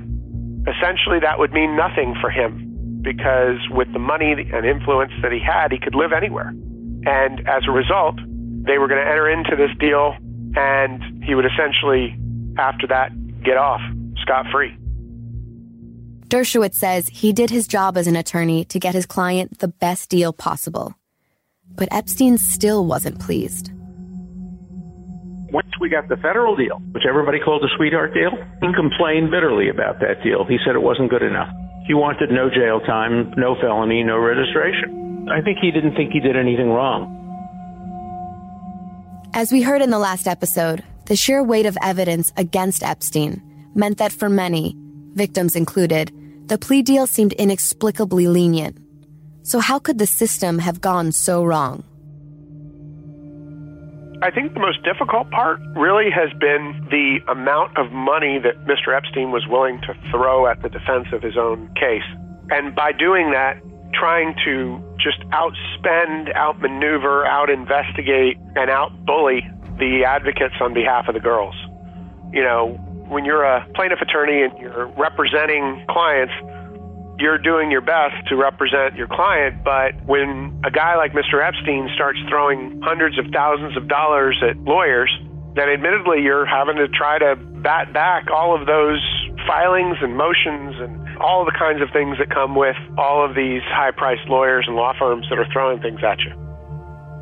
essentially 0.67 1.19
that 1.19 1.39
would 1.39 1.51
mean 1.53 1.75
nothing 1.75 2.15
for 2.21 2.29
him 2.29 2.99
because 3.01 3.57
with 3.71 3.91
the 3.93 3.99
money 3.99 4.31
and 4.31 4.65
influence 4.65 5.11
that 5.21 5.31
he 5.31 5.39
had, 5.39 5.71
he 5.71 5.79
could 5.79 5.95
live 5.95 6.13
anywhere. 6.13 6.49
And 7.05 7.47
as 7.47 7.63
a 7.67 7.71
result, 7.71 8.15
they 8.17 8.77
were 8.77 8.87
going 8.87 9.03
to 9.03 9.09
enter 9.09 9.27
into 9.29 9.55
this 9.55 9.71
deal 9.79 10.15
and 10.55 11.23
he 11.23 11.33
would 11.33 11.45
essentially, 11.45 12.15
after 12.57 12.85
that, 12.87 13.11
get 13.43 13.57
off 13.57 13.81
scot 14.21 14.45
free. 14.51 14.75
Dershowitz 16.27 16.75
says 16.75 17.09
he 17.09 17.33
did 17.33 17.49
his 17.49 17.67
job 17.67 17.97
as 17.97 18.07
an 18.07 18.15
attorney 18.15 18.63
to 18.65 18.79
get 18.79 18.93
his 18.93 19.05
client 19.05 19.59
the 19.59 19.67
best 19.67 20.09
deal 20.09 20.31
possible. 20.31 20.93
But 21.75 21.89
Epstein 21.91 22.37
still 22.37 22.85
wasn't 22.85 23.19
pleased 23.19 23.71
once 25.51 25.67
we 25.79 25.89
got 25.89 26.07
the 26.07 26.15
federal 26.17 26.55
deal, 26.55 26.79
which 26.91 27.03
everybody 27.07 27.39
called 27.39 27.61
the 27.61 27.69
sweetheart 27.75 28.13
deal, 28.13 28.31
he 28.61 28.73
complained 28.73 29.29
bitterly 29.31 29.69
about 29.69 29.99
that 29.99 30.23
deal. 30.23 30.45
He 30.47 30.57
said 30.65 30.75
it 30.75 30.81
wasn't 30.81 31.09
good 31.09 31.21
enough. 31.21 31.49
He 31.85 31.93
wanted 31.93 32.31
no 32.31 32.49
jail 32.49 32.79
time, 32.79 33.33
no 33.35 33.55
felony, 33.59 34.03
no 34.03 34.17
registration. 34.17 35.27
I 35.29 35.41
think 35.41 35.59
he 35.61 35.71
didn't 35.71 35.95
think 35.95 36.11
he 36.13 36.19
did 36.19 36.37
anything 36.37 36.69
wrong. 36.69 37.19
As 39.33 39.51
we 39.51 39.61
heard 39.61 39.81
in 39.81 39.89
the 39.89 39.99
last 39.99 40.27
episode, 40.27 40.83
the 41.05 41.15
sheer 41.15 41.43
weight 41.43 41.65
of 41.65 41.77
evidence 41.81 42.31
against 42.37 42.83
Epstein 42.83 43.41
meant 43.75 43.97
that 43.97 44.11
for 44.11 44.29
many, 44.29 44.75
victims 45.13 45.55
included, 45.55 46.11
the 46.47 46.57
plea 46.57 46.81
deal 46.81 47.07
seemed 47.07 47.33
inexplicably 47.33 48.27
lenient. 48.27 48.77
So, 49.43 49.59
how 49.59 49.79
could 49.79 49.97
the 49.97 50.07
system 50.07 50.59
have 50.59 50.81
gone 50.81 51.11
so 51.11 51.43
wrong? 51.43 51.83
I 54.23 54.29
think 54.29 54.53
the 54.53 54.59
most 54.59 54.83
difficult 54.83 55.31
part 55.31 55.59
really 55.75 56.11
has 56.11 56.31
been 56.37 56.87
the 56.91 57.19
amount 57.27 57.75
of 57.77 57.91
money 57.91 58.37
that 58.37 58.65
Mr. 58.65 58.95
Epstein 58.95 59.31
was 59.31 59.47
willing 59.47 59.81
to 59.81 59.95
throw 60.11 60.45
at 60.45 60.61
the 60.61 60.69
defense 60.69 61.07
of 61.11 61.23
his 61.23 61.37
own 61.37 61.73
case. 61.73 62.05
And 62.51 62.75
by 62.75 62.91
doing 62.91 63.31
that, 63.31 63.57
trying 63.93 64.35
to 64.45 64.77
just 64.99 65.19
outspend, 65.31 66.35
outmaneuver, 66.35 67.25
outinvestigate, 67.25 68.37
and 68.55 68.69
outbully 68.69 69.41
the 69.79 70.05
advocates 70.05 70.55
on 70.61 70.75
behalf 70.75 71.07
of 71.07 71.15
the 71.15 71.19
girls. 71.19 71.55
You 72.31 72.43
know, 72.43 72.77
when 73.09 73.25
you're 73.25 73.43
a 73.43 73.65
plaintiff 73.73 74.01
attorney 74.01 74.43
and 74.43 74.55
you're 74.59 74.85
representing 74.97 75.83
clients, 75.89 76.33
you're 77.21 77.37
doing 77.37 77.69
your 77.69 77.81
best 77.81 78.27
to 78.29 78.35
represent 78.35 78.95
your 78.95 79.07
client, 79.07 79.63
but 79.63 79.93
when 80.05 80.59
a 80.65 80.71
guy 80.71 80.97
like 80.97 81.13
Mr. 81.13 81.37
Epstein 81.37 81.87
starts 81.93 82.19
throwing 82.27 82.81
hundreds 82.83 83.17
of 83.19 83.25
thousands 83.31 83.77
of 83.77 83.87
dollars 83.87 84.41
at 84.41 84.57
lawyers, 84.57 85.11
then 85.55 85.69
admittedly 85.69 86.21
you're 86.21 86.45
having 86.45 86.77
to 86.77 86.87
try 86.87 87.19
to 87.19 87.35
bat 87.35 87.93
back 87.93 88.31
all 88.31 88.59
of 88.59 88.65
those 88.65 88.99
filings 89.47 89.97
and 90.01 90.17
motions 90.17 90.75
and 90.81 91.19
all 91.19 91.45
the 91.45 91.53
kinds 91.53 91.81
of 91.81 91.89
things 91.93 92.17
that 92.17 92.33
come 92.33 92.55
with 92.55 92.77
all 92.97 93.23
of 93.23 93.35
these 93.35 93.61
high 93.69 93.91
priced 93.91 94.27
lawyers 94.27 94.65
and 94.67 94.75
law 94.75 94.93
firms 94.97 95.27
that 95.29 95.37
are 95.37 95.47
throwing 95.53 95.79
things 95.79 95.99
at 96.03 96.17
you. 96.19 96.33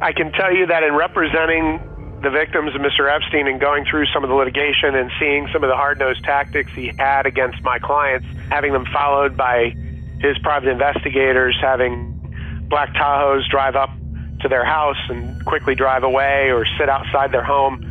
I 0.02 0.14
can 0.14 0.32
tell 0.32 0.56
you 0.56 0.66
that 0.68 0.84
in 0.84 0.96
representing 0.96 1.84
the 2.24 2.30
victims 2.30 2.76
of 2.76 2.82
Mr. 2.82 3.08
Epstein 3.14 3.48
and 3.48 3.60
going 3.60 3.86
through 3.90 4.06
some 4.14 4.24
of 4.24 4.30
the 4.30 4.36
litigation 4.36 4.96
and 4.96 5.12
seeing 5.20 5.48
some 5.52 5.64
of 5.64 5.70
the 5.70 5.76
hard 5.76 6.00
nosed 6.00 6.24
tactics 6.24 6.72
he 6.76 6.92
had 6.98 7.26
against 7.26 7.62
my 7.64 7.80
clients, 7.80 8.28
having 8.50 8.72
them 8.72 8.86
followed 8.92 9.36
by 9.36 9.74
his 10.20 10.38
private 10.40 10.70
investigators 10.70 11.58
having 11.62 12.14
black 12.70 12.94
Tahoes 12.94 13.48
drive 13.50 13.76
up 13.76 13.90
to 14.42 14.48
their 14.48 14.66
house 14.66 15.00
and 15.10 15.44
quickly 15.46 15.76
drive 15.76 16.04
away 16.04 16.52
or 16.52 16.66
sit 16.78 16.90
outside 16.90 17.32
their 17.32 17.44
home, 17.44 17.82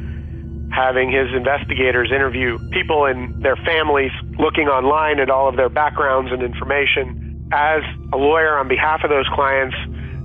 having 0.73 1.11
his 1.11 1.29
investigators 1.35 2.11
interview 2.15 2.59
people 2.71 3.07
and 3.07 3.43
their 3.43 3.57
families, 3.57 4.13
looking 4.39 4.69
online 4.69 5.21
at 5.21 5.31
all 5.31 5.49
of 5.49 5.57
their 5.57 5.69
backgrounds 5.69 6.31
and 6.33 6.43
information. 6.43 7.49
As 7.53 7.83
a 8.13 8.17
lawyer 8.17 8.57
on 8.59 8.69
behalf 8.69 9.01
of 9.05 9.11
those 9.11 9.27
clients, 9.35 9.77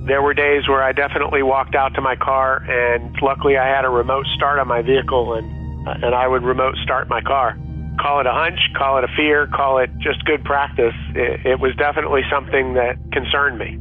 there 0.06 0.22
were 0.22 0.34
days 0.34 0.68
where 0.68 0.84
I 0.84 0.92
definitely 0.92 1.44
walked 1.44 1.76
out 1.76 1.96
to 1.96 2.02
my 2.02 2.16
car, 2.18 2.62
and 2.68 3.16
luckily 3.22 3.58
I 3.58 3.66
had 3.66 3.86
a 3.86 3.90
remote 3.90 4.26
start 4.36 4.60
on 4.60 4.68
my 4.68 4.82
vehicle, 4.82 5.34
and 5.34 5.64
and 6.04 6.16
I 6.16 6.28
would 6.28 6.44
remote 6.44 6.76
start 6.84 7.10
my 7.10 7.22
car 7.22 7.58
call 8.00 8.20
it 8.20 8.26
a 8.26 8.34
hunch, 8.34 8.60
call 8.78 8.98
it 8.98 9.04
a 9.04 9.16
fear, 9.16 9.48
call 9.48 9.80
it 9.80 9.90
just 10.00 10.24
good 10.26 10.44
practice. 10.44 10.94
It, 11.16 11.46
it 11.46 11.60
was 11.60 11.76
definitely 11.76 12.22
something 12.32 12.74
that 12.74 12.98
concerned 13.12 13.60
me. 13.60 13.80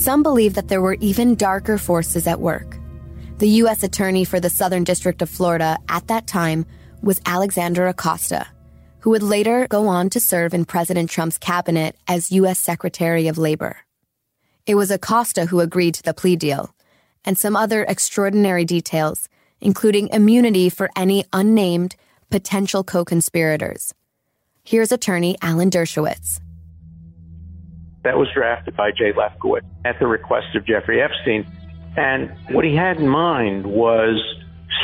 Some 0.00 0.22
believe 0.22 0.54
that 0.54 0.68
there 0.68 0.80
were 0.80 0.96
even 1.00 1.34
darker 1.34 1.76
forces 1.76 2.26
at 2.26 2.40
work. 2.40 2.78
The 3.38 3.48
U.S. 3.62 3.82
Attorney 3.82 4.24
for 4.24 4.40
the 4.40 4.50
Southern 4.50 4.84
District 4.84 5.22
of 5.22 5.30
Florida 5.30 5.78
at 5.88 6.06
that 6.08 6.26
time 6.26 6.66
was 7.02 7.20
Alexander 7.26 7.86
Acosta, 7.86 8.46
who 9.00 9.10
would 9.10 9.22
later 9.22 9.66
go 9.68 9.88
on 9.88 10.10
to 10.10 10.20
serve 10.20 10.54
in 10.54 10.64
President 10.64 11.10
Trump's 11.10 11.38
cabinet 11.38 11.96
as 12.06 12.32
U.S. 12.32 12.58
Secretary 12.58 13.28
of 13.28 13.38
Labor. 13.38 13.78
It 14.66 14.74
was 14.74 14.90
Acosta 14.90 15.46
who 15.46 15.60
agreed 15.60 15.94
to 15.94 16.02
the 16.02 16.14
plea 16.14 16.36
deal, 16.36 16.74
and 17.24 17.38
some 17.38 17.56
other 17.56 17.84
extraordinary 17.84 18.64
details, 18.64 19.28
including 19.60 20.08
immunity 20.08 20.68
for 20.68 20.90
any 20.96 21.24
unnamed 21.32 21.96
potential 22.30 22.84
co 22.84 23.04
conspirators. 23.04 23.94
Here's 24.64 24.92
attorney 24.92 25.36
Alan 25.40 25.70
Dershowitz. 25.70 26.40
That 28.04 28.16
was 28.16 28.28
drafted 28.34 28.76
by 28.76 28.90
Jay 28.90 29.12
Lefkowitz 29.12 29.64
at 29.84 29.98
the 29.98 30.06
request 30.06 30.54
of 30.54 30.66
Jeffrey 30.66 31.02
Epstein. 31.02 31.46
And 31.96 32.30
what 32.50 32.64
he 32.64 32.74
had 32.74 32.98
in 32.98 33.08
mind 33.08 33.66
was 33.66 34.22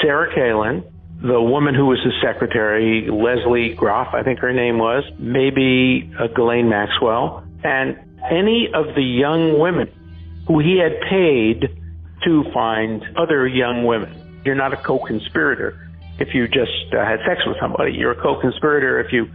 Sarah 0.02 0.34
Palin, 0.34 0.82
the 1.22 1.40
woman 1.40 1.74
who 1.74 1.86
was 1.86 2.00
his 2.02 2.14
secretary, 2.22 3.08
Leslie 3.10 3.74
Groff, 3.74 4.14
I 4.14 4.22
think 4.22 4.40
her 4.40 4.52
name 4.52 4.78
was, 4.78 5.04
maybe 5.18 6.10
uh, 6.18 6.26
Ghislaine 6.28 6.68
Maxwell, 6.68 7.44
and 7.62 7.96
any 8.30 8.68
of 8.74 8.94
the 8.94 9.02
young 9.02 9.58
women 9.58 9.88
who 10.46 10.58
he 10.58 10.78
had 10.78 11.00
paid 11.08 11.68
to 12.24 12.44
find 12.52 13.04
other 13.16 13.46
young 13.46 13.84
women. 13.84 14.42
You're 14.44 14.54
not 14.54 14.72
a 14.72 14.76
co 14.76 14.98
conspirator 14.98 15.78
if 16.18 16.35
you 16.35 16.47
just 16.47 16.92
uh, 16.92 17.04
had 17.04 17.18
sex 17.26 17.40
with 17.47 17.56
somebody. 17.61 17.92
You're 17.92 18.12
a 18.12 18.23
co-conspirator 18.23 19.00
if 19.00 19.12
you 19.12 19.26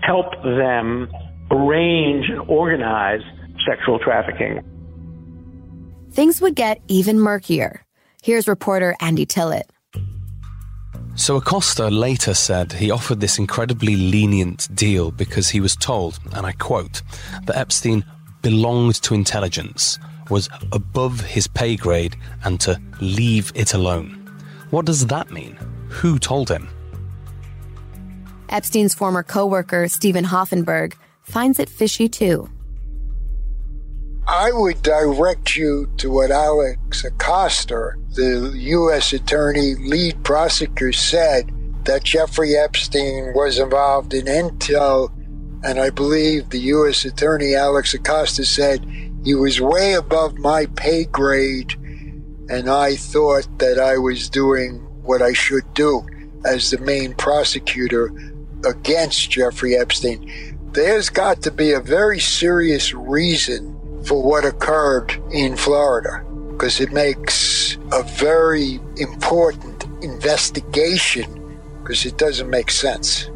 help 0.00 0.32
them 0.42 1.08
arrange 1.50 2.28
and 2.28 2.40
organize 2.48 3.20
sexual 3.68 3.98
trafficking. 3.98 4.62
Things 6.12 6.40
would 6.40 6.54
get 6.54 6.80
even 6.88 7.18
murkier. 7.18 7.84
Here's 8.22 8.48
reporter 8.48 8.94
Andy 9.00 9.26
Tillett. 9.26 9.64
So 11.14 11.36
Acosta 11.36 11.88
later 11.88 12.32
said 12.32 12.72
he 12.72 12.92
offered 12.92 13.20
this 13.20 13.38
incredibly 13.38 13.96
lenient 13.96 14.68
deal 14.74 15.10
because 15.10 15.48
he 15.48 15.60
was 15.60 15.74
told, 15.74 16.18
and 16.32 16.46
I 16.46 16.52
quote, 16.52 17.02
that 17.46 17.56
Epstein 17.56 18.04
belonged 18.40 19.02
to 19.02 19.14
intelligence, 19.14 19.98
was 20.30 20.48
above 20.70 21.20
his 21.20 21.48
pay 21.48 21.74
grade, 21.74 22.14
and 22.44 22.60
to 22.60 22.80
leave 23.00 23.50
it 23.56 23.74
alone. 23.74 24.10
What 24.70 24.86
does 24.86 25.06
that 25.06 25.32
mean? 25.32 25.58
Who 25.88 26.18
told 26.18 26.50
him? 26.50 26.68
Epstein's 28.48 28.94
former 28.94 29.22
coworker, 29.22 29.88
Steven 29.88 30.24
Hoffenberg, 30.24 30.94
finds 31.22 31.58
it 31.58 31.68
fishy 31.68 32.08
too. 32.08 32.48
I 34.26 34.52
would 34.52 34.82
direct 34.82 35.56
you 35.56 35.88
to 35.98 36.10
what 36.10 36.30
Alex 36.30 37.04
Acosta, 37.04 37.94
the 38.14 38.52
U.S. 38.54 39.12
Attorney 39.14 39.74
lead 39.76 40.22
prosecutor, 40.22 40.92
said 40.92 41.50
that 41.84 42.04
Jeffrey 42.04 42.54
Epstein 42.54 43.32
was 43.34 43.58
involved 43.58 44.12
in 44.12 44.26
intel, 44.26 45.10
and 45.64 45.80
I 45.80 45.88
believe 45.88 46.50
the 46.50 46.60
U.S. 46.60 47.06
Attorney 47.06 47.54
Alex 47.54 47.94
Acosta 47.94 48.44
said 48.44 48.84
he 49.24 49.34
was 49.34 49.62
way 49.62 49.94
above 49.94 50.36
my 50.38 50.66
pay 50.76 51.04
grade, 51.04 51.74
and 52.50 52.68
I 52.68 52.96
thought 52.96 53.48
that 53.58 53.78
I 53.78 53.96
was 53.96 54.28
doing 54.28 54.87
what 55.08 55.22
I 55.22 55.32
should 55.32 55.64
do 55.72 56.06
as 56.44 56.70
the 56.70 56.78
main 56.78 57.14
prosecutor 57.14 58.12
against 58.66 59.30
Jeffrey 59.30 59.74
Epstein. 59.74 60.20
There's 60.72 61.08
got 61.08 61.40
to 61.42 61.50
be 61.50 61.72
a 61.72 61.80
very 61.80 62.20
serious 62.20 62.92
reason 62.92 63.74
for 64.04 64.22
what 64.22 64.44
occurred 64.44 65.18
in 65.32 65.56
Florida 65.56 66.22
because 66.50 66.78
it 66.78 66.92
makes 66.92 67.78
a 67.90 68.02
very 68.02 68.78
important 68.98 69.84
investigation 70.04 71.58
because 71.80 72.04
it 72.04 72.18
doesn't 72.18 72.50
make 72.50 72.70
sense. 72.70 73.30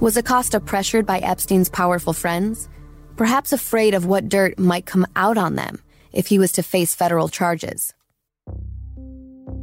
Was 0.00 0.16
Acosta 0.16 0.60
pressured 0.60 1.04
by 1.04 1.18
Epstein's 1.18 1.68
powerful 1.68 2.14
friends? 2.14 2.70
Perhaps 3.16 3.52
afraid 3.52 3.92
of 3.92 4.06
what 4.06 4.30
dirt 4.30 4.58
might 4.58 4.86
come 4.86 5.06
out 5.14 5.36
on 5.36 5.56
them 5.56 5.82
if 6.12 6.28
he 6.28 6.38
was 6.38 6.52
to 6.52 6.62
face 6.62 6.94
federal 6.94 7.28
charges? 7.28 7.92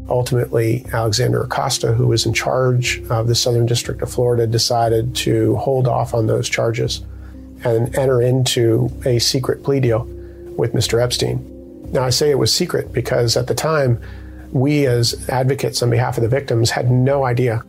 Ultimately, 0.07 0.85
Alexander 0.93 1.43
Acosta, 1.43 1.93
who 1.93 2.07
was 2.07 2.25
in 2.25 2.33
charge 2.33 3.01
of 3.09 3.27
the 3.27 3.35
Southern 3.35 3.65
District 3.65 4.01
of 4.01 4.11
Florida, 4.11 4.45
decided 4.45 5.15
to 5.17 5.55
hold 5.55 5.87
off 5.87 6.13
on 6.13 6.27
those 6.27 6.47
charges 6.47 7.01
and 7.63 7.95
enter 7.97 8.21
into 8.21 8.89
a 9.05 9.17
secret 9.19 9.63
plea 9.63 9.79
deal 9.79 10.03
with 10.57 10.73
Mr. 10.73 11.01
Epstein. 11.01 11.43
Now, 11.91 12.03
I 12.03 12.11
say 12.11 12.29
it 12.29 12.37
was 12.37 12.53
secret 12.53 12.93
because 12.93 13.35
at 13.35 13.47
the 13.47 13.55
time, 13.55 13.99
we 14.51 14.85
as 14.85 15.27
advocates 15.29 15.81
on 15.81 15.89
behalf 15.89 16.17
of 16.17 16.21
the 16.23 16.29
victims 16.29 16.69
had 16.69 16.91
no 16.91 17.25
idea 17.25 17.63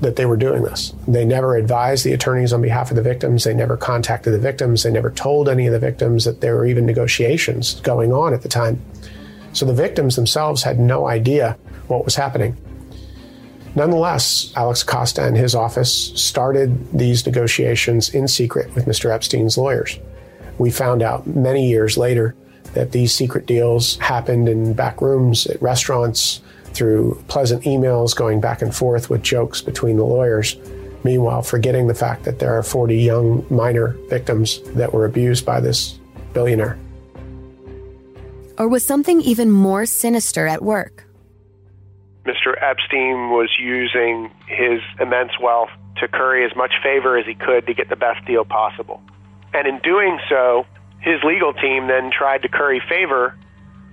that 0.00 0.16
they 0.16 0.26
were 0.26 0.36
doing 0.36 0.62
this. 0.62 0.92
They 1.08 1.24
never 1.24 1.56
advised 1.56 2.04
the 2.04 2.12
attorneys 2.12 2.52
on 2.52 2.60
behalf 2.60 2.90
of 2.90 2.96
the 2.96 3.02
victims. 3.02 3.44
They 3.44 3.54
never 3.54 3.76
contacted 3.76 4.34
the 4.34 4.38
victims. 4.38 4.82
They 4.82 4.90
never 4.90 5.10
told 5.10 5.48
any 5.48 5.66
of 5.66 5.72
the 5.72 5.78
victims 5.78 6.24
that 6.24 6.40
there 6.40 6.56
were 6.56 6.66
even 6.66 6.84
negotiations 6.84 7.80
going 7.80 8.12
on 8.12 8.34
at 8.34 8.42
the 8.42 8.48
time. 8.48 8.80
So 9.52 9.64
the 9.64 9.72
victims 9.72 10.16
themselves 10.16 10.62
had 10.62 10.78
no 10.78 11.06
idea 11.06 11.56
what 11.88 12.04
was 12.04 12.14
happening. 12.14 12.56
Nonetheless, 13.76 14.52
Alex 14.56 14.82
Acosta 14.82 15.26
and 15.26 15.36
his 15.36 15.54
office 15.54 15.92
started 16.14 16.90
these 16.98 17.26
negotiations 17.26 18.08
in 18.08 18.26
secret 18.26 18.74
with 18.74 18.86
Mr. 18.86 19.10
Epstein's 19.10 19.58
lawyers. 19.58 19.98
We 20.58 20.70
found 20.70 21.02
out 21.02 21.26
many 21.26 21.68
years 21.68 21.98
later 21.98 22.34
that 22.72 22.92
these 22.92 23.12
secret 23.12 23.46
deals 23.46 23.98
happened 23.98 24.48
in 24.48 24.72
back 24.72 25.02
rooms 25.02 25.46
at 25.46 25.60
restaurants 25.60 26.40
through 26.72 27.22
pleasant 27.28 27.64
emails 27.64 28.16
going 28.16 28.40
back 28.40 28.62
and 28.62 28.74
forth 28.74 29.10
with 29.10 29.22
jokes 29.22 29.60
between 29.60 29.96
the 29.96 30.04
lawyers. 30.04 30.56
Meanwhile, 31.04 31.42
forgetting 31.42 31.86
the 31.86 31.94
fact 31.94 32.24
that 32.24 32.38
there 32.38 32.56
are 32.56 32.62
40 32.62 32.96
young 32.96 33.46
minor 33.50 33.96
victims 34.08 34.60
that 34.72 34.92
were 34.92 35.04
abused 35.04 35.44
by 35.44 35.60
this 35.60 35.98
billionaire. 36.32 36.78
Or 38.58 38.68
was 38.68 38.84
something 38.84 39.20
even 39.20 39.50
more 39.50 39.84
sinister 39.84 40.46
at 40.46 40.62
work? 40.62 41.05
Mr. 42.26 42.60
Epstein 42.60 43.30
was 43.30 43.50
using 43.58 44.30
his 44.46 44.80
immense 45.00 45.32
wealth 45.40 45.70
to 45.98 46.08
curry 46.08 46.44
as 46.44 46.54
much 46.56 46.72
favor 46.82 47.16
as 47.16 47.24
he 47.24 47.34
could 47.34 47.66
to 47.66 47.74
get 47.74 47.88
the 47.88 47.96
best 47.96 48.24
deal 48.26 48.44
possible. 48.44 49.00
And 49.54 49.66
in 49.66 49.78
doing 49.78 50.18
so, 50.28 50.66
his 51.00 51.22
legal 51.22 51.54
team 51.54 51.86
then 51.86 52.10
tried 52.10 52.42
to 52.42 52.48
curry 52.48 52.82
favor 52.88 53.36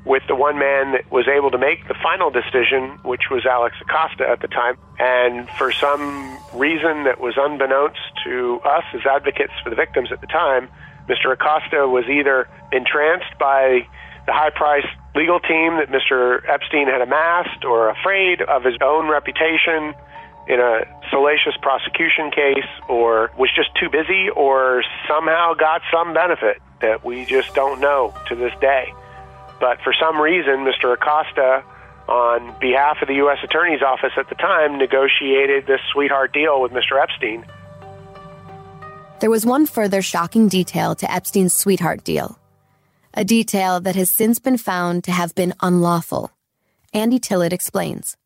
with 0.05 0.23
the 0.27 0.35
one 0.35 0.59
man 0.59 0.91
that 0.91 1.09
was 1.11 1.27
able 1.27 1.49
to 1.51 1.57
make 1.57 1.87
the 1.87 1.93
final 1.93 2.29
decision, 2.29 2.99
which 3.03 3.29
was 3.31 3.45
Alex 3.45 3.75
Acosta 3.81 4.27
at 4.27 4.41
the 4.41 4.47
time. 4.47 4.77
And 4.99 5.49
for 5.51 5.71
some 5.71 6.37
reason 6.53 7.05
that 7.05 7.21
was 7.21 7.35
unbeknownst 7.37 8.01
to 8.25 8.59
us 8.65 8.83
as 8.93 9.01
advocates 9.05 9.53
for 9.63 9.69
the 9.69 9.75
victims 9.75 10.11
at 10.11 10.19
the 10.19 10.27
time, 10.27 10.67
Mr. 11.07 11.31
Acosta 11.31 11.87
was 11.87 12.05
either 12.09 12.49
entranced 12.71 13.37
by 13.39 13.87
the 14.25 14.33
high 14.33 14.49
priced 14.49 14.87
legal 15.15 15.39
team 15.39 15.77
that 15.77 15.89
Mr. 15.89 16.47
Epstein 16.49 16.87
had 16.87 17.01
amassed 17.01 17.65
or 17.65 17.89
afraid 17.89 18.41
of 18.41 18.63
his 18.63 18.75
own 18.81 19.09
reputation 19.09 19.93
in 20.47 20.59
a 20.59 20.81
salacious 21.09 21.55
prosecution 21.61 22.31
case 22.31 22.67
or 22.89 23.31
was 23.37 23.49
just 23.55 23.69
too 23.75 23.89
busy 23.89 24.29
or 24.29 24.83
somehow 25.07 25.53
got 25.53 25.81
some 25.91 26.13
benefit 26.13 26.61
that 26.81 27.05
we 27.05 27.25
just 27.25 27.53
don't 27.53 27.79
know 27.79 28.13
to 28.27 28.35
this 28.35 28.53
day. 28.59 28.93
But 29.59 29.81
for 29.81 29.93
some 29.93 30.19
reason, 30.19 30.65
Mr. 30.65 30.93
Acosta, 30.93 31.63
on 32.09 32.59
behalf 32.59 32.97
of 33.01 33.07
the 33.07 33.15
U.S. 33.15 33.37
Attorney's 33.43 33.81
Office 33.81 34.11
at 34.17 34.27
the 34.27 34.35
time, 34.35 34.77
negotiated 34.77 35.65
this 35.67 35.79
sweetheart 35.93 36.33
deal 36.33 36.61
with 36.61 36.73
Mr. 36.73 37.01
Epstein. 37.01 37.45
There 39.21 39.29
was 39.29 39.45
one 39.45 39.65
further 39.65 40.01
shocking 40.01 40.49
detail 40.49 40.95
to 40.95 41.09
Epstein's 41.09 41.53
sweetheart 41.53 42.03
deal, 42.03 42.37
a 43.13 43.23
detail 43.23 43.79
that 43.81 43.95
has 43.95 44.09
since 44.09 44.39
been 44.39 44.57
found 44.57 45.03
to 45.03 45.11
have 45.11 45.35
been 45.35 45.53
unlawful. 45.61 46.31
Andy 46.93 47.19
Tillett 47.19 47.53
explains. 47.53 48.17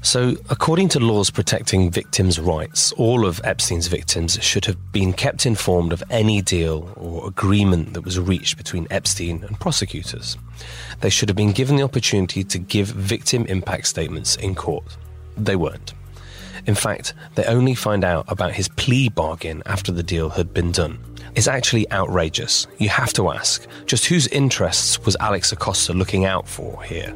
So, 0.00 0.36
according 0.48 0.90
to 0.90 1.00
laws 1.00 1.28
protecting 1.28 1.90
victims' 1.90 2.38
rights, 2.38 2.92
all 2.92 3.26
of 3.26 3.40
Epstein's 3.42 3.88
victims 3.88 4.38
should 4.42 4.64
have 4.64 4.92
been 4.92 5.12
kept 5.12 5.44
informed 5.44 5.92
of 5.92 6.04
any 6.08 6.40
deal 6.40 6.92
or 6.94 7.26
agreement 7.26 7.94
that 7.94 8.04
was 8.04 8.18
reached 8.18 8.56
between 8.56 8.86
Epstein 8.90 9.42
and 9.42 9.58
prosecutors. 9.58 10.38
They 11.00 11.10
should 11.10 11.28
have 11.28 11.36
been 11.36 11.52
given 11.52 11.76
the 11.76 11.82
opportunity 11.82 12.44
to 12.44 12.58
give 12.58 12.86
victim 12.88 13.44
impact 13.46 13.88
statements 13.88 14.36
in 14.36 14.54
court. 14.54 14.96
They 15.36 15.56
weren't. 15.56 15.94
In 16.66 16.76
fact, 16.76 17.12
they 17.34 17.44
only 17.44 17.74
find 17.74 18.04
out 18.04 18.24
about 18.28 18.52
his 18.52 18.68
plea 18.68 19.08
bargain 19.08 19.62
after 19.66 19.90
the 19.90 20.04
deal 20.04 20.28
had 20.30 20.54
been 20.54 20.70
done. 20.70 20.98
It's 21.34 21.46
actually 21.46 21.90
outrageous. 21.92 22.66
You 22.78 22.88
have 22.88 23.12
to 23.14 23.30
ask 23.30 23.66
just 23.86 24.06
whose 24.06 24.26
interests 24.28 25.04
was 25.04 25.16
Alex 25.20 25.52
Acosta 25.52 25.92
looking 25.92 26.24
out 26.24 26.48
for 26.48 26.82
here? 26.82 27.14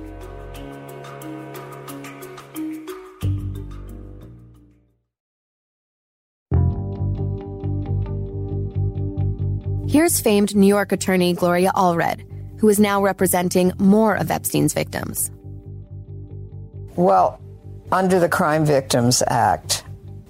Here's 9.92 10.20
famed 10.20 10.56
New 10.56 10.66
York 10.66 10.90
attorney 10.90 11.34
Gloria 11.34 11.70
Allred, 11.74 12.24
who 12.58 12.68
is 12.70 12.80
now 12.80 13.02
representing 13.02 13.72
more 13.78 14.14
of 14.14 14.30
Epstein's 14.30 14.72
victims. 14.72 15.30
Well, 16.96 17.38
under 17.90 18.18
the 18.18 18.28
Crime 18.28 18.64
Victims 18.64 19.22
Act, 19.26 19.84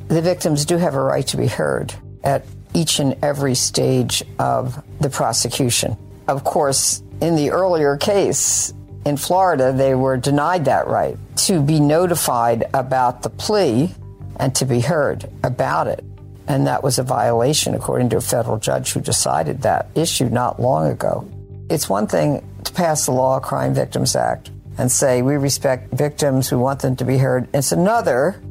the 0.09 0.21
victims 0.21 0.65
do 0.65 0.79
have 0.79 0.97
a 0.97 1.01
right 1.01 1.27
to 1.29 1.37
be 1.37 1.47
heard 1.47 1.95
at 2.25 2.45
each 2.75 2.99
and 2.99 3.17
every 3.23 3.55
stage 3.55 4.23
of 4.39 4.83
the 5.01 5.11
prosecution. 5.11 5.97
Of 6.29 6.45
course, 6.45 7.03
in 7.21 7.37
the 7.37 7.51
earlier 7.51 7.97
case 7.97 8.73
in 9.05 9.17
Florida, 9.17 9.73
they 9.73 9.95
were 9.95 10.17
denied 10.17 10.65
that 10.67 10.87
right 10.87 11.17
to 11.37 11.61
be 11.61 11.81
notified 11.81 12.65
about 12.73 13.23
the 13.23 13.31
plea 13.31 13.95
and 14.37 14.55
to 14.57 14.65
be 14.65 14.81
heard 14.81 15.29
about 15.43 15.87
it. 15.89 16.05
And 16.49 16.67
that 16.67 16.83
was 16.83 16.99
a 16.99 17.03
violation, 17.03 17.75
according 17.75 18.11
to 18.11 18.17
a 18.17 18.21
federal 18.21 18.59
judge 18.59 18.93
who 18.93 19.01
decided 19.01 19.63
that 19.63 19.91
issue 19.95 20.29
not 20.29 20.61
long 20.61 20.89
ago. 20.89 21.29
It's 21.71 21.89
one 21.89 22.07
thing 22.07 22.47
to 22.65 22.73
pass 22.73 23.07
the 23.07 23.13
Law 23.13 23.41
Crime 23.41 23.75
Victims 23.75 24.17
Act 24.17 24.51
and 24.79 24.91
say 24.91 25.23
we 25.23 25.37
respect 25.37 25.93
victims, 25.93 26.51
we 26.51 26.59
want 26.59 26.81
them 26.81 26.97
to 26.97 27.05
be 27.05 27.19
heard. 27.19 27.49
It's 27.55 27.73
another 27.73 28.43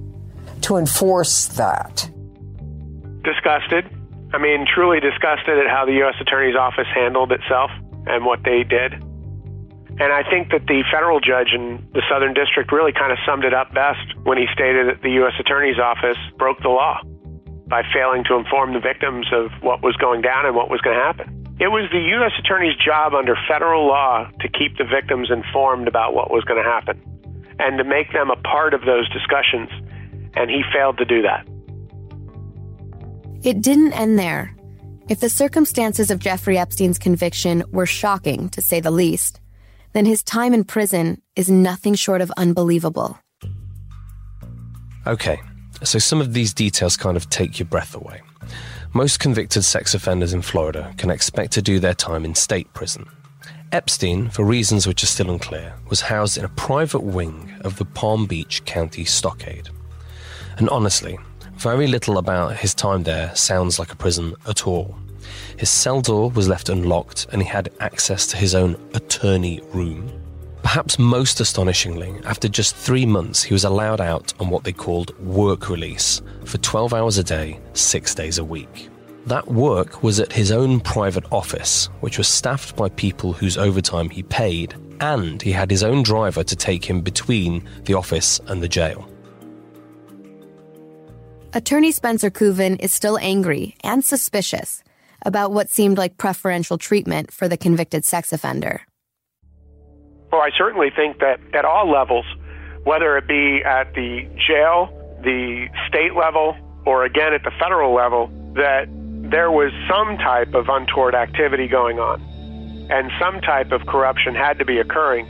to 0.62 0.78
enforce 0.78 1.48
that. 1.48 2.10
Disgusted. 3.24 3.90
I 4.34 4.38
mean, 4.38 4.65
truly 4.65 5.00
disgusted 5.00 5.60
at 5.60 5.67
how 5.67 5.86
the 5.86 5.94
U.S. 6.08 6.15
Attorney's 6.22 6.56
Office 6.56 6.88
handled 6.94 7.32
itself 7.32 7.72
and 8.08 8.26
what 8.26 8.44
they 8.44 8.63
did. 8.63 8.94
And 10.00 10.10
I 10.13 10.24
think 10.24 10.50
that 10.52 10.65
the 10.67 10.84
federal 10.89 11.20
judge 11.20 11.52
in 11.54 11.86
the 11.94 12.02
Southern 12.10 12.34
District 12.34 12.72
really 12.72 12.94
kind 12.94 13.12
of 13.12 13.20
summed 13.28 13.44
it 13.44 13.54
up 13.54 13.74
best 13.74 14.02
when 14.24 14.38
he 14.38 14.48
stated 14.54 14.88
that 14.88 15.04
the 15.04 15.12
U.S. 15.22 15.34
Attorney's 15.39 15.78
Office 15.78 16.17
broke 16.38 16.62
the 16.63 16.70
law 16.70 17.04
by 17.67 17.84
failing 17.94 18.24
to 18.26 18.36
inform 18.36 18.74
the 18.74 18.80
victims 18.80 19.28
of 19.32 19.52
what 19.62 19.84
was 19.84 19.96
going 19.98 20.22
down 20.22 20.46
and 20.46 20.56
what 20.56 20.70
was 20.70 20.80
going 20.82 20.96
to 20.96 21.04
happen. 21.04 21.56
It 21.60 21.67
was 21.67 21.91
the 21.91 22.02
U.S. 22.17 22.32
Attorney's 22.39 22.76
job 22.80 23.13
under 23.13 23.36
federal 23.48 23.86
law 23.86 24.32
to 24.39 24.48
keep 24.48 24.78
the 24.78 24.86
victims 24.88 25.30
informed 25.30 25.88
about 25.88 26.15
what 26.15 26.32
was 26.32 26.44
going 26.46 26.63
to 26.63 26.67
happen 26.67 26.98
and 27.60 27.78
to 27.78 27.84
make 27.84 28.12
them 28.13 28.32
a 28.32 28.36
part 28.41 28.74
of 28.74 28.82
those 28.82 29.08
discussions, 29.13 29.70
and 30.34 30.50
he 30.50 30.63
failed 30.74 30.98
to 30.98 31.06
do 31.06 31.22
that. 31.22 31.46
It 33.44 33.62
didn't 33.62 33.94
end 33.94 34.20
there. 34.20 34.56
If 35.10 35.20
the 35.20 35.30
circumstances 35.30 36.12
of 36.12 36.20
Jeffrey 36.20 36.60
Epstein's 36.60 37.00
conviction 37.00 37.64
were 37.72 37.88
shocking, 37.88 38.50
to 38.50 38.62
say 38.62 38.80
the 38.80 38.92
least, 38.92 39.42
then 39.94 40.06
his 40.06 40.22
time 40.22 40.54
in 40.54 40.64
prison 40.64 41.20
is 41.36 41.50
nothing 41.50 41.96
short 41.96 42.22
of 42.22 42.32
unbelievable. 42.38 43.18
Okay, 45.08 45.42
so 45.82 45.98
some 45.98 46.22
of 46.22 46.34
these 46.34 46.54
details 46.54 46.96
kind 46.96 47.18
of 47.18 47.30
take 47.32 47.58
your 47.58 47.66
breath 47.66 47.96
away. 47.96 48.22
Most 48.94 49.20
convicted 49.20 49.64
sex 49.64 49.96
offenders 49.96 50.34
in 50.34 50.44
Florida 50.44 50.94
can 50.98 51.10
expect 51.10 51.52
to 51.54 51.64
do 51.64 51.80
their 51.80 51.96
time 51.96 52.26
in 52.26 52.36
state 52.36 52.72
prison. 52.74 53.08
Epstein, 53.72 54.30
for 54.30 54.46
reasons 54.46 54.86
which 54.86 55.02
are 55.02 55.08
still 55.08 55.32
unclear, 55.32 55.74
was 55.90 56.02
housed 56.02 56.38
in 56.38 56.46
a 56.46 56.50
private 56.50 57.04
wing 57.04 57.52
of 57.62 57.78
the 57.78 57.86
Palm 57.86 58.28
Beach 58.28 58.64
County 58.66 59.04
Stockade. 59.04 59.70
And 60.58 60.70
honestly, 60.70 61.18
very 61.62 61.88
little 61.88 62.17
about 62.17 62.58
his 62.58 62.74
time 62.74 63.04
there 63.04 63.36
sounds 63.36 63.80
like 63.80 63.91
a 63.91 63.95
prison 63.95 64.36
at 64.47 64.67
all. 64.67 64.97
His 65.58 65.69
cell 65.69 66.02
door 66.02 66.32
was 66.32 66.47
left 66.47 66.69
unlocked 66.69 67.28
and 67.32 67.41
he 67.41 67.47
had 67.47 67.69
access 67.80 68.28
to 68.28 68.38
his 68.38 68.56
own 68.56 68.76
attorney 68.93 69.62
room, 69.74 70.12
Perhaps 70.63 71.00
most 71.00 71.39
astonishingly, 71.39 72.21
after 72.26 72.47
just 72.47 72.76
three 72.76 73.06
months, 73.06 73.43
he 73.43 73.54
was 73.54 73.63
allowed 73.63 74.00
out 74.00 74.34
on 74.39 74.50
what 74.50 74.63
they 74.63 74.71
called 74.71 75.17
work 75.19 75.69
release 75.69 76.21
for 76.45 76.60
12 76.60 76.93
hours 76.93 77.17
a 77.17 77.24
day, 77.24 77.60
six 77.74 78.13
days 78.13 78.38
a 78.38 78.43
week. 78.43 78.89
That 79.26 79.47
work 79.47 80.02
was 80.02 80.19
at 80.19 80.32
his 80.32 80.52
own 80.52 80.80
private 80.80 81.26
office, 81.32 81.89
which 82.00 82.17
was 82.17 82.28
staffed 82.28 82.76
by 82.76 82.89
people 82.89 83.34
whose 83.34 83.58
overtime 83.58 84.10
he 84.10 84.24
paid, 84.24 84.76
and 85.02 85.41
he 85.41 85.52
had 85.52 85.69
his 85.69 85.84
own 85.84 86.04
driver 86.04 86.43
to 86.43 86.56
take 86.56 86.86
him 86.86 87.02
between 87.02 87.67
the 87.84 87.95
office 87.95 88.39
and 88.47 88.62
the 88.62 88.69
jail. 88.69 89.08
Attorney 91.54 91.92
Spencer 91.92 92.30
Kuvin 92.30 92.80
is 92.80 92.94
still 92.94 93.18
angry 93.18 93.76
and 93.84 94.06
suspicious 94.06 94.86
about 95.26 95.52
what 95.52 95.70
seemed 95.70 95.98
like 95.98 96.18
preferential 96.18 96.78
treatment 96.78 97.30
for 97.30 97.50
the 97.50 97.58
convicted 97.58 98.06
sex 98.06 98.32
offender. 98.32 98.84
Well, 100.32 100.42
I 100.42 100.52
certainly 100.58 100.92
think 100.96 101.20
that 101.20 101.42
at 101.54 101.66
all 101.66 101.92
levels, 101.92 102.24
whether 102.86 103.18
it 103.18 103.28
be 103.28 103.62
at 103.66 103.94
the 103.96 104.30
jail, 104.48 104.88
the 105.24 105.68
state 105.90 106.16
level, 106.16 106.56
or 106.86 107.04
again 107.04 107.34
at 107.34 107.44
the 107.44 107.52
federal 107.60 107.94
level, 107.94 108.28
that 108.56 108.88
there 109.30 109.52
was 109.52 109.74
some 109.90 110.18
type 110.20 110.54
of 110.54 110.70
untoward 110.70 111.16
activity 111.16 111.68
going 111.68 112.00
on 112.00 112.22
and 112.90 113.12
some 113.20 113.42
type 113.42 113.74
of 113.74 113.86
corruption 113.88 114.36
had 114.36 114.58
to 114.60 114.66
be 114.66 114.78
occurring. 114.78 115.28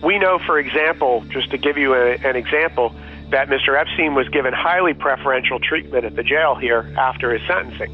We 0.00 0.20
know, 0.20 0.38
for 0.46 0.60
example, 0.60 1.24
just 1.28 1.50
to 1.50 1.58
give 1.58 1.76
you 1.76 1.94
a, 1.94 2.14
an 2.18 2.36
example, 2.36 2.94
that 3.30 3.48
Mr. 3.48 3.78
Epstein 3.78 4.14
was 4.14 4.28
given 4.28 4.52
highly 4.52 4.94
preferential 4.94 5.58
treatment 5.60 6.04
at 6.04 6.16
the 6.16 6.22
jail 6.22 6.54
here 6.54 6.92
after 6.96 7.32
his 7.36 7.46
sentencing. 7.46 7.92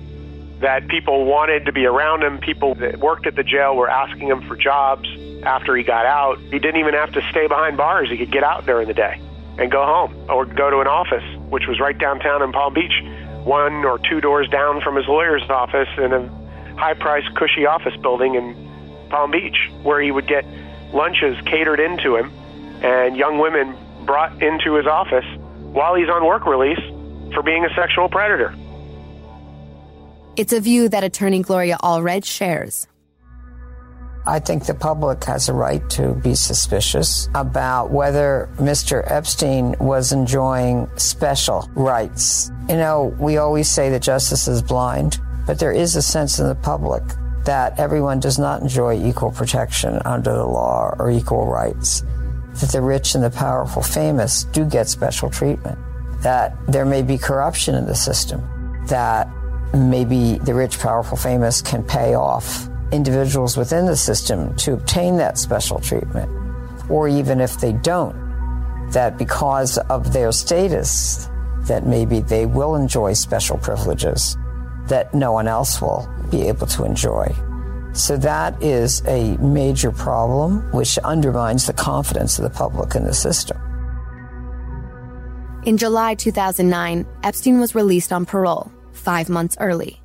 That 0.61 0.87
people 0.89 1.25
wanted 1.25 1.67
to 1.67 1.73
be 1.73 1.87
around 1.87 2.23
him, 2.23 2.39
people 2.39 2.75
that 2.77 2.99
worked 2.99 3.27
at 3.27 3.35
the 3.35 3.43
jail 3.43 3.77
were 3.77 3.89
asking 3.89 4.29
him 4.29 4.47
for 4.47 4.57
jobs 4.57 5.09
after 5.43 5.77
he 5.77 5.83
got 5.83 6.07
out, 6.07 6.39
he 6.51 6.59
didn't 6.59 6.79
even 6.81 6.95
have 6.95 7.13
to 7.13 7.23
stay 7.31 7.47
behind 7.47 7.77
bars. 7.77 8.09
He 8.09 8.17
could 8.17 8.31
get 8.31 8.45
out 8.45 8.65
during 8.65 8.89
the 8.89 8.95
day 8.95 9.21
and 9.59 9.71
go 9.71 9.85
home 9.85 10.15
or 10.29 10.47
go 10.47 10.71
to 10.71 10.81
an 10.81 10.87
office, 10.87 11.25
which 11.51 11.67
was 11.67 11.79
right 11.81 11.97
downtown 11.97 12.43
in 12.43 12.53
Palm 12.53 12.73
Beach, 12.73 13.03
one 13.45 13.85
or 13.85 13.99
two 13.99 14.21
doors 14.21 14.49
down 14.49 14.81
from 14.81 14.97
his 14.97 15.07
lawyer's 15.07 15.43
office 15.51 15.89
in 15.99 16.13
a 16.13 16.29
high 16.77 16.95
priced, 16.95 17.35
cushy 17.35 17.67
office 17.67 17.95
building 17.97 18.35
in 18.37 18.55
Palm 19.11 19.31
Beach, 19.31 19.71
where 19.83 20.01
he 20.01 20.11
would 20.11 20.27
get 20.27 20.45
lunches 20.93 21.37
catered 21.45 21.81
into 21.81 22.17
him 22.17 22.33
and 22.83 23.17
young 23.17 23.39
women 23.39 23.77
brought 24.07 24.43
into 24.43 24.75
his 24.75 24.87
office 24.87 25.25
while 25.73 25.95
he's 25.95 26.09
on 26.09 26.25
work 26.25 26.47
release 26.47 26.81
for 27.33 27.43
being 27.43 27.65
a 27.65 27.75
sexual 27.75 28.09
predator. 28.09 28.55
It's 30.37 30.53
a 30.53 30.61
view 30.61 30.89
that 30.89 31.05
attorney 31.05 31.43
Gloria 31.43 31.77
Allred 31.83 32.25
shares. 32.25 32.87
I 34.27 34.39
think 34.39 34.65
the 34.65 34.75
public 34.75 35.23
has 35.25 35.51
a 35.51 35.53
right 35.53 35.89
to 35.91 36.15
be 36.15 36.35
suspicious 36.35 37.29
about 37.35 37.91
whether 37.91 38.49
Mr. 38.57 39.09
Epstein 39.11 39.77
was 39.79 40.13
enjoying 40.13 40.89
special 40.97 41.69
rights. 41.75 42.51
You 42.69 42.77
know, 42.77 43.15
we 43.19 43.37
always 43.37 43.69
say 43.69 43.91
that 43.91 44.01
justice 44.01 44.49
is 44.49 44.63
blind, 44.63 45.21
but 45.47 45.59
there 45.59 45.73
is 45.73 45.95
a 45.95 46.01
sense 46.01 46.39
in 46.39 46.49
the 46.49 46.55
public 46.55 47.03
that 47.45 47.79
everyone 47.79 48.19
does 48.19 48.39
not 48.39 48.63
enjoy 48.63 48.95
equal 49.07 49.31
protection 49.31 50.01
under 50.07 50.33
the 50.33 50.47
law 50.47 50.95
or 50.99 51.11
equal 51.11 51.47
rights, 51.47 52.03
that 52.61 52.71
the 52.71 52.81
rich 52.81 53.15
and 53.15 53.25
the 53.25 53.31
powerful 53.31 53.83
famous 53.83 54.45
do 54.45 54.65
get 54.65 54.89
special 54.89 55.31
treatment, 55.31 55.79
that 56.23 56.57
there 56.67 56.85
may 56.85 57.03
be 57.03 57.19
corruption 57.19 57.75
in 57.75 57.87
the 57.87 57.95
system, 57.95 58.41
that 58.89 59.29
maybe 59.75 60.39
the 60.39 60.55
rich, 60.55 60.79
powerful, 60.79 61.17
famous 61.17 61.61
can 61.61 61.83
pay 61.83 62.15
off 62.15 62.69
individuals 62.93 63.57
within 63.57 63.87
the 63.87 63.97
system 63.97 64.55
to 64.57 64.73
obtain 64.73 65.17
that 65.17 65.39
special 65.39 65.81
treatment. 65.81 66.31
Or 66.89 67.09
even 67.09 67.41
if 67.41 67.59
they 67.61 67.73
don't, 67.73 68.15
that 68.93 69.19
because 69.19 69.79
of 69.79 70.13
their 70.13 70.33
status, 70.33 71.29
that 71.63 71.87
maybe 71.87 72.21
they 72.21 72.47
will 72.47 72.77
enjoy 72.77 73.15
special 73.15 73.59
privileges 73.59 74.37
that 74.89 75.15
no 75.15 75.33
one 75.33 75.49
else 75.49 75.81
will 75.81 76.09
be 76.31 76.47
able 76.49 76.67
to 76.67 76.85
enjoy. 76.85 77.35
So 77.95 78.17
that 78.19 78.61
is 78.61 79.03
a 79.07 79.37
major 79.37 79.93
problem 79.93 80.71
which 80.73 80.99
undermines 80.99 81.67
the 81.67 81.73
confidence 81.73 82.39
of 82.39 82.43
the 82.45 82.51
public 82.51 82.97
in 82.97 83.05
the 83.05 83.15
system. 83.15 83.57
In 85.65 85.79
July 85.79 86.15
2009, 86.15 87.07
Epstein 87.23 87.61
was 87.61 87.75
released 87.75 88.13
on 88.13 88.27
parole, 88.27 88.71
five 88.93 89.29
months 89.29 89.57
early. 89.61 90.03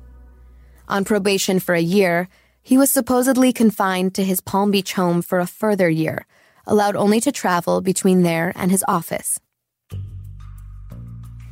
On 0.88 1.04
probation 1.04 1.60
for 1.60 1.74
a 1.74 1.80
year, 1.80 2.28
he 2.62 2.78
was 2.78 2.90
supposedly 2.90 3.52
confined 3.52 4.14
to 4.14 4.24
his 4.24 4.40
Palm 4.40 4.70
Beach 4.70 4.92
home 4.92 5.20
for 5.20 5.40
a 5.40 5.46
further 5.46 5.90
year, 5.90 6.26
allowed 6.66 6.94
only 6.96 7.20
to 7.20 7.32
travel 7.32 7.80
between 7.80 8.22
there 8.22 8.52
and 8.54 8.70
his 8.70 8.84
office. 8.86 9.40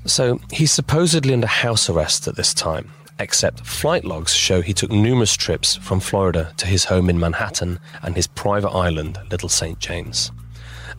So 0.06 0.40
he's 0.50 0.72
supposedly 0.72 1.34
under 1.34 1.46
house 1.46 1.90
arrest 1.90 2.28
at 2.28 2.36
this 2.36 2.54
time, 2.54 2.90
except 3.18 3.66
flight 3.66 4.04
logs 4.04 4.34
show 4.34 4.60
he 4.60 4.72
took 4.72 4.90
numerous 4.90 5.36
trips 5.36 5.76
from 5.76 6.00
Florida 6.00 6.52
to 6.56 6.66
his 6.66 6.84
home 6.84 7.10
in 7.10 7.18
Manhattan 7.18 7.80
and 8.02 8.14
his 8.14 8.26
private 8.26 8.70
island, 8.70 9.18
Little 9.30 9.48
St. 9.48 9.78
James. 9.78 10.30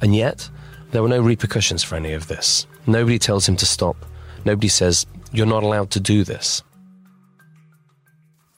And 0.02 0.16
yet, 0.16 0.50
there 0.92 1.02
were 1.02 1.10
no 1.10 1.22
repercussions 1.22 1.84
for 1.84 1.96
any 1.96 2.14
of 2.14 2.28
this. 2.28 2.66
Nobody 2.88 3.20
tells 3.20 3.48
him 3.48 3.56
to 3.58 3.66
stop. 3.66 4.06
Nobody 4.46 4.68
says, 4.68 5.06
You're 5.32 5.46
not 5.46 5.64
allowed 5.64 5.92
to 5.92 6.00
do 6.00 6.24
this. 6.24 6.64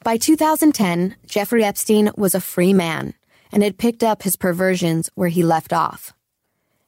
By 0.03 0.17
2010, 0.17 1.15
Jeffrey 1.27 1.63
Epstein 1.63 2.11
was 2.17 2.33
a 2.33 2.41
free 2.41 2.73
man 2.73 3.13
and 3.51 3.61
had 3.61 3.77
picked 3.77 4.03
up 4.03 4.23
his 4.23 4.35
perversions 4.35 5.09
where 5.15 5.29
he 5.29 5.43
left 5.43 5.73
off. 5.73 6.13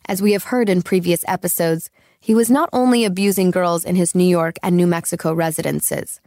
As 0.07 0.21
we 0.21 0.31
have 0.31 0.45
heard 0.45 0.69
in 0.69 0.81
previous 0.81 1.23
episodes, 1.27 1.89
he 2.19 2.33
was 2.33 2.49
not 2.49 2.69
only 2.73 3.05
abusing 3.05 3.51
girls 3.51 3.85
in 3.85 3.95
his 3.95 4.15
New 4.15 4.23
York 4.23 4.55
and 4.63 4.75
New 4.75 4.87
Mexico 4.87 5.33
residences, 5.33 6.19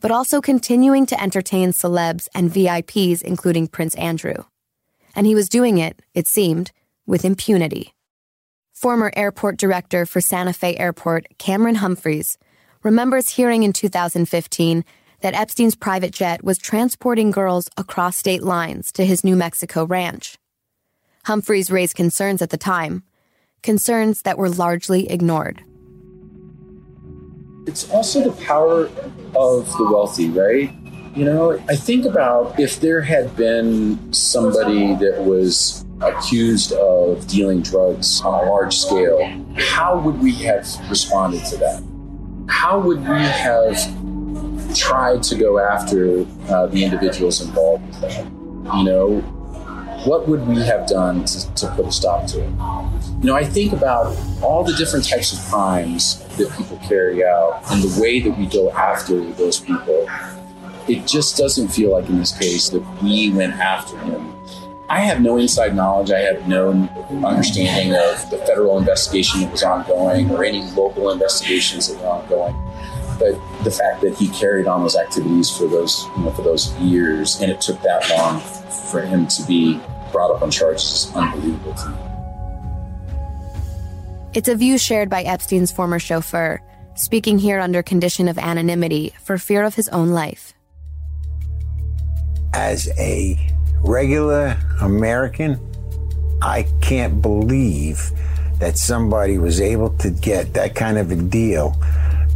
but 0.00 0.10
also 0.10 0.40
continuing 0.40 1.06
to 1.06 1.20
entertain 1.22 1.72
celebs 1.72 2.28
and 2.34 2.50
VIPs, 2.50 3.22
including 3.22 3.66
Prince 3.66 3.94
Andrew. 3.96 4.44
And 5.14 5.26
he 5.26 5.34
was 5.34 5.48
doing 5.48 5.78
it, 5.78 6.00
it 6.14 6.26
seemed, 6.26 6.72
with 7.06 7.24
impunity. 7.24 7.94
Former 8.72 9.10
airport 9.16 9.56
director 9.56 10.04
for 10.04 10.20
Santa 10.20 10.52
Fe 10.52 10.76
Airport, 10.76 11.26
Cameron 11.38 11.76
Humphres, 11.76 12.36
remembers 12.82 13.30
hearing 13.30 13.62
in 13.62 13.72
2015 13.72 14.84
that 15.20 15.34
Epstein's 15.34 15.74
private 15.74 16.12
jet 16.12 16.44
was 16.44 16.58
transporting 16.58 17.30
girls 17.30 17.68
across 17.76 18.16
state 18.16 18.42
lines 18.42 18.92
to 18.92 19.04
his 19.04 19.24
New 19.24 19.34
Mexico 19.34 19.84
ranch. 19.84 20.36
Humphres 21.24 21.70
raised 21.70 21.96
concerns 21.96 22.42
at 22.42 22.50
the 22.50 22.58
time, 22.58 23.02
concerns 23.62 24.22
that 24.22 24.38
were 24.38 24.50
largely 24.50 25.10
ignored. 25.10 25.64
It's 27.66 27.90
also 27.90 28.22
the 28.22 28.44
power 28.44 28.86
of 29.34 29.66
the 29.76 29.88
wealthy, 29.90 30.30
right? 30.30 30.70
You 31.16 31.24
know, 31.24 31.58
I 31.68 31.76
think 31.76 32.04
about 32.04 32.58
if 32.60 32.78
there 32.80 33.00
had 33.00 33.36
been 33.36 34.12
somebody 34.12 34.94
that 34.96 35.24
was 35.24 35.84
accused 36.00 36.72
of 36.72 37.26
dealing 37.26 37.62
drugs 37.62 38.20
on 38.20 38.46
a 38.46 38.50
large 38.50 38.76
scale, 38.76 39.18
how 39.56 39.98
would 39.98 40.20
we 40.20 40.32
have 40.44 40.66
responded 40.88 41.44
to 41.46 41.56
that? 41.56 41.82
How 42.48 42.78
would 42.78 43.00
we 43.00 43.22
have 43.22 43.76
tried 44.76 45.22
to 45.24 45.36
go 45.36 45.58
after 45.58 46.26
uh, 46.48 46.66
the 46.66 46.84
individuals 46.84 47.40
involved 47.40 47.86
with 47.86 48.00
that? 48.02 48.24
You 48.76 48.84
know, 48.84 49.45
what 50.06 50.28
would 50.28 50.46
we 50.46 50.56
have 50.62 50.86
done 50.86 51.24
to, 51.24 51.54
to 51.54 51.66
put 51.74 51.84
a 51.84 51.92
stop 51.92 52.26
to 52.28 52.40
it? 52.40 52.50
You 53.20 53.24
know, 53.24 53.34
I 53.34 53.44
think 53.44 53.72
about 53.72 54.16
all 54.40 54.62
the 54.62 54.72
different 54.74 55.04
types 55.04 55.32
of 55.32 55.44
crimes 55.50 56.22
that 56.36 56.50
people 56.56 56.78
carry 56.88 57.24
out 57.24 57.60
and 57.70 57.82
the 57.82 58.00
way 58.00 58.20
that 58.20 58.38
we 58.38 58.46
go 58.46 58.70
after 58.70 59.20
those 59.32 59.58
people. 59.58 60.08
It 60.86 61.06
just 61.08 61.36
doesn't 61.36 61.68
feel 61.68 61.90
like 61.90 62.08
in 62.08 62.18
this 62.18 62.36
case 62.38 62.68
that 62.68 63.02
we 63.02 63.32
went 63.32 63.54
after 63.54 63.98
him. 63.98 64.32
I 64.88 65.00
have 65.00 65.20
no 65.20 65.38
inside 65.38 65.74
knowledge. 65.74 66.12
I 66.12 66.20
have 66.20 66.46
no 66.46 66.70
understanding 67.26 67.96
of 67.96 68.30
the 68.30 68.38
federal 68.46 68.78
investigation 68.78 69.40
that 69.40 69.50
was 69.50 69.64
ongoing 69.64 70.30
or 70.30 70.44
any 70.44 70.62
local 70.72 71.10
investigations 71.10 71.88
that 71.88 72.00
were 72.00 72.06
ongoing. 72.06 72.54
But 73.18 73.64
the 73.64 73.72
fact 73.72 74.02
that 74.02 74.14
he 74.14 74.28
carried 74.28 74.68
on 74.68 74.82
those 74.82 74.94
activities 74.94 75.50
for 75.50 75.66
those, 75.66 76.04
you 76.16 76.24
know, 76.24 76.30
for 76.30 76.42
those 76.42 76.72
years, 76.76 77.40
and 77.40 77.50
it 77.50 77.60
took 77.60 77.80
that 77.82 78.08
long 78.10 78.40
for 78.92 79.00
him 79.00 79.26
to 79.26 79.42
be 79.46 79.80
brought 80.12 80.30
up 80.30 80.42
on 80.42 80.50
charges 80.50 80.84
is 80.84 81.12
unbelievable 81.14 81.74
to 81.74 81.88
me. 81.88 81.96
It's 84.34 84.48
a 84.48 84.54
view 84.54 84.76
shared 84.76 85.08
by 85.08 85.22
Epstein's 85.22 85.72
former 85.72 85.98
chauffeur, 85.98 86.60
speaking 86.94 87.38
here 87.38 87.58
under 87.58 87.82
condition 87.82 88.28
of 88.28 88.38
anonymity 88.38 89.14
for 89.22 89.38
fear 89.38 89.64
of 89.64 89.74
his 89.74 89.88
own 89.88 90.10
life. 90.10 90.52
As 92.52 92.90
a 92.98 93.38
regular 93.80 94.56
American, 94.80 95.58
I 96.42 96.66
can't 96.80 97.22
believe 97.22 98.10
that 98.58 98.76
somebody 98.78 99.38
was 99.38 99.60
able 99.60 99.90
to 99.98 100.10
get 100.10 100.54
that 100.54 100.74
kind 100.74 100.98
of 100.98 101.10
a 101.10 101.16
deal 101.16 101.74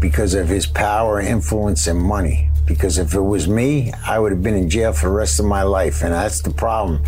because 0.00 0.35
of 0.35 0.48
his 0.48 0.66
power, 0.66 1.20
influence, 1.20 1.87
and 1.87 2.00
money. 2.00 2.50
Because 2.66 2.98
if 2.98 3.14
it 3.14 3.20
was 3.20 3.48
me, 3.48 3.92
I 4.06 4.18
would 4.18 4.33
have 4.33 4.42
been 4.42 4.54
in 4.54 4.70
jail 4.70 4.92
for 4.92 5.09
the 5.09 5.14
rest 5.14 5.40
of 5.40 5.46
my 5.46 5.62
life. 5.62 6.02
And 6.02 6.12
that's 6.12 6.40
the 6.40 6.50
problem 6.50 7.02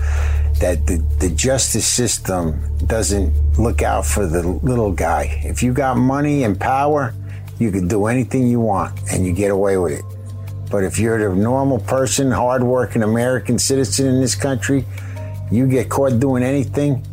that 0.63 0.87
the, 0.87 0.99
the 1.19 1.29
justice 1.31 1.89
system 1.89 2.63
doesn't 2.87 3.59
look 3.59 3.83
out 3.83 4.07
for 4.07 4.29
the 4.29 4.47
little 4.47 4.93
guy. 4.93 5.41
If 5.45 5.61
you 5.61 5.73
got 5.73 5.97
money 5.97 6.45
and 6.45 6.59
power, 6.59 7.15
you 7.59 7.73
can 7.73 7.89
do 7.89 8.07
anything 8.07 8.47
you 8.47 8.61
want 8.61 8.97
and 9.11 9.27
you 9.27 9.33
get 9.33 9.51
away 9.51 9.77
with 9.77 9.95
it. 9.95 10.05
But 10.71 10.85
if 10.85 11.01
you're 11.01 11.19
the 11.19 11.35
normal 11.35 11.81
person, 11.81 12.31
hardworking 12.31 13.03
American 13.03 13.59
citizen 13.59 14.07
in 14.07 14.21
this 14.21 14.37
country, 14.37 14.85
you 15.51 15.67
get 15.67 15.89
caught 15.89 16.21
doing 16.21 16.45
anything, 16.45 17.05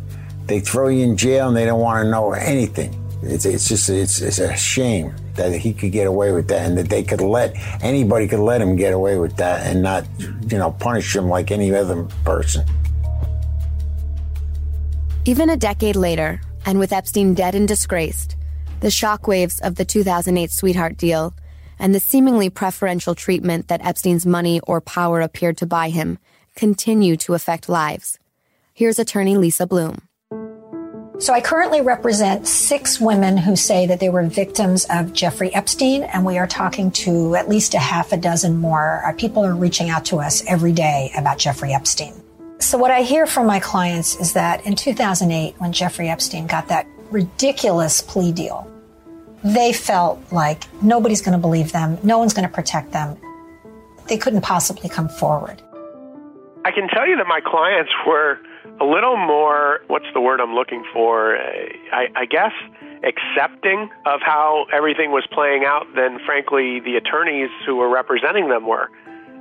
they 0.46 0.60
throw 0.60 0.86
you 0.86 1.02
in 1.02 1.16
jail 1.16 1.48
and 1.48 1.56
they 1.56 1.64
don't 1.64 1.80
want 1.80 2.04
to 2.04 2.10
know 2.10 2.30
anything. 2.32 2.94
It's, 3.24 3.46
it's 3.46 3.68
just 3.68 3.90
it's, 3.90 4.20
it's 4.20 4.38
a 4.38 4.56
shame 4.56 5.12
that 5.34 5.52
he 5.56 5.74
could 5.74 5.90
get 5.90 6.06
away 6.06 6.30
with 6.30 6.46
that 6.48 6.66
and 6.66 6.78
that 6.78 6.88
they 6.88 7.02
could 7.02 7.20
let 7.20 7.56
anybody 7.82 8.28
could 8.28 8.38
let 8.38 8.62
him 8.62 8.76
get 8.76 8.92
away 8.92 9.18
with 9.18 9.36
that 9.38 9.66
and 9.66 9.82
not 9.82 10.06
you 10.20 10.56
know 10.56 10.70
punish 10.70 11.16
him 11.16 11.28
like 11.28 11.50
any 11.50 11.74
other 11.74 12.04
person. 12.24 12.64
Even 15.26 15.50
a 15.50 15.56
decade 15.56 15.96
later, 15.96 16.40
and 16.64 16.78
with 16.78 16.94
Epstein 16.94 17.34
dead 17.34 17.54
and 17.54 17.68
disgraced, 17.68 18.36
the 18.80 18.88
shockwaves 18.88 19.60
of 19.60 19.74
the 19.74 19.84
2008 19.84 20.50
sweetheart 20.50 20.96
deal 20.96 21.34
and 21.78 21.94
the 21.94 22.00
seemingly 22.00 22.48
preferential 22.48 23.14
treatment 23.14 23.68
that 23.68 23.84
Epstein's 23.84 24.24
money 24.24 24.60
or 24.60 24.80
power 24.80 25.20
appeared 25.20 25.58
to 25.58 25.66
buy 25.66 25.90
him 25.90 26.18
continue 26.56 27.18
to 27.18 27.34
affect 27.34 27.68
lives. 27.68 28.18
Here's 28.72 28.98
attorney 28.98 29.36
Lisa 29.36 29.66
Bloom. 29.66 30.08
So 31.18 31.34
I 31.34 31.42
currently 31.42 31.82
represent 31.82 32.46
six 32.46 32.98
women 32.98 33.36
who 33.36 33.56
say 33.56 33.86
that 33.88 34.00
they 34.00 34.08
were 34.08 34.24
victims 34.24 34.86
of 34.88 35.12
Jeffrey 35.12 35.54
Epstein, 35.54 36.02
and 36.02 36.24
we 36.24 36.38
are 36.38 36.46
talking 36.46 36.90
to 36.92 37.36
at 37.36 37.46
least 37.46 37.74
a 37.74 37.78
half 37.78 38.12
a 38.12 38.16
dozen 38.16 38.56
more. 38.56 39.02
People 39.18 39.44
are 39.44 39.54
reaching 39.54 39.90
out 39.90 40.06
to 40.06 40.16
us 40.16 40.42
every 40.46 40.72
day 40.72 41.12
about 41.14 41.36
Jeffrey 41.36 41.74
Epstein. 41.74 42.14
So 42.60 42.76
what 42.76 42.90
I 42.90 43.00
hear 43.00 43.26
from 43.26 43.46
my 43.46 43.58
clients 43.58 44.16
is 44.16 44.34
that 44.34 44.66
in 44.66 44.76
2008, 44.76 45.54
when 45.58 45.72
Jeffrey 45.72 46.10
Epstein 46.10 46.46
got 46.46 46.68
that 46.68 46.86
ridiculous 47.10 48.02
plea 48.02 48.32
deal, 48.32 48.70
they 49.42 49.72
felt 49.72 50.20
like 50.30 50.64
nobody's 50.82 51.22
going 51.22 51.32
to 51.32 51.40
believe 51.40 51.72
them, 51.72 51.98
no 52.02 52.18
one's 52.18 52.34
going 52.34 52.46
to 52.46 52.54
protect 52.54 52.92
them. 52.92 53.16
They 54.08 54.18
couldn't 54.18 54.42
possibly 54.42 54.90
come 54.90 55.08
forward. 55.08 55.62
I 56.66 56.70
can 56.70 56.88
tell 56.88 57.08
you 57.08 57.16
that 57.16 57.26
my 57.26 57.40
clients 57.40 57.90
were 58.06 58.38
a 58.78 58.84
little 58.84 59.16
more, 59.16 59.80
what's 59.86 60.06
the 60.12 60.20
word 60.20 60.38
I'm 60.38 60.54
looking 60.54 60.84
for? 60.92 61.36
I, 61.36 62.08
I 62.14 62.26
guess 62.26 62.52
accepting 63.02 63.88
of 64.04 64.20
how 64.20 64.66
everything 64.70 65.12
was 65.12 65.26
playing 65.32 65.64
out 65.64 65.86
than, 65.96 66.18
frankly, 66.26 66.80
the 66.80 66.96
attorneys 66.96 67.48
who 67.64 67.76
were 67.76 67.88
representing 67.88 68.50
them 68.50 68.66
were. 68.66 68.90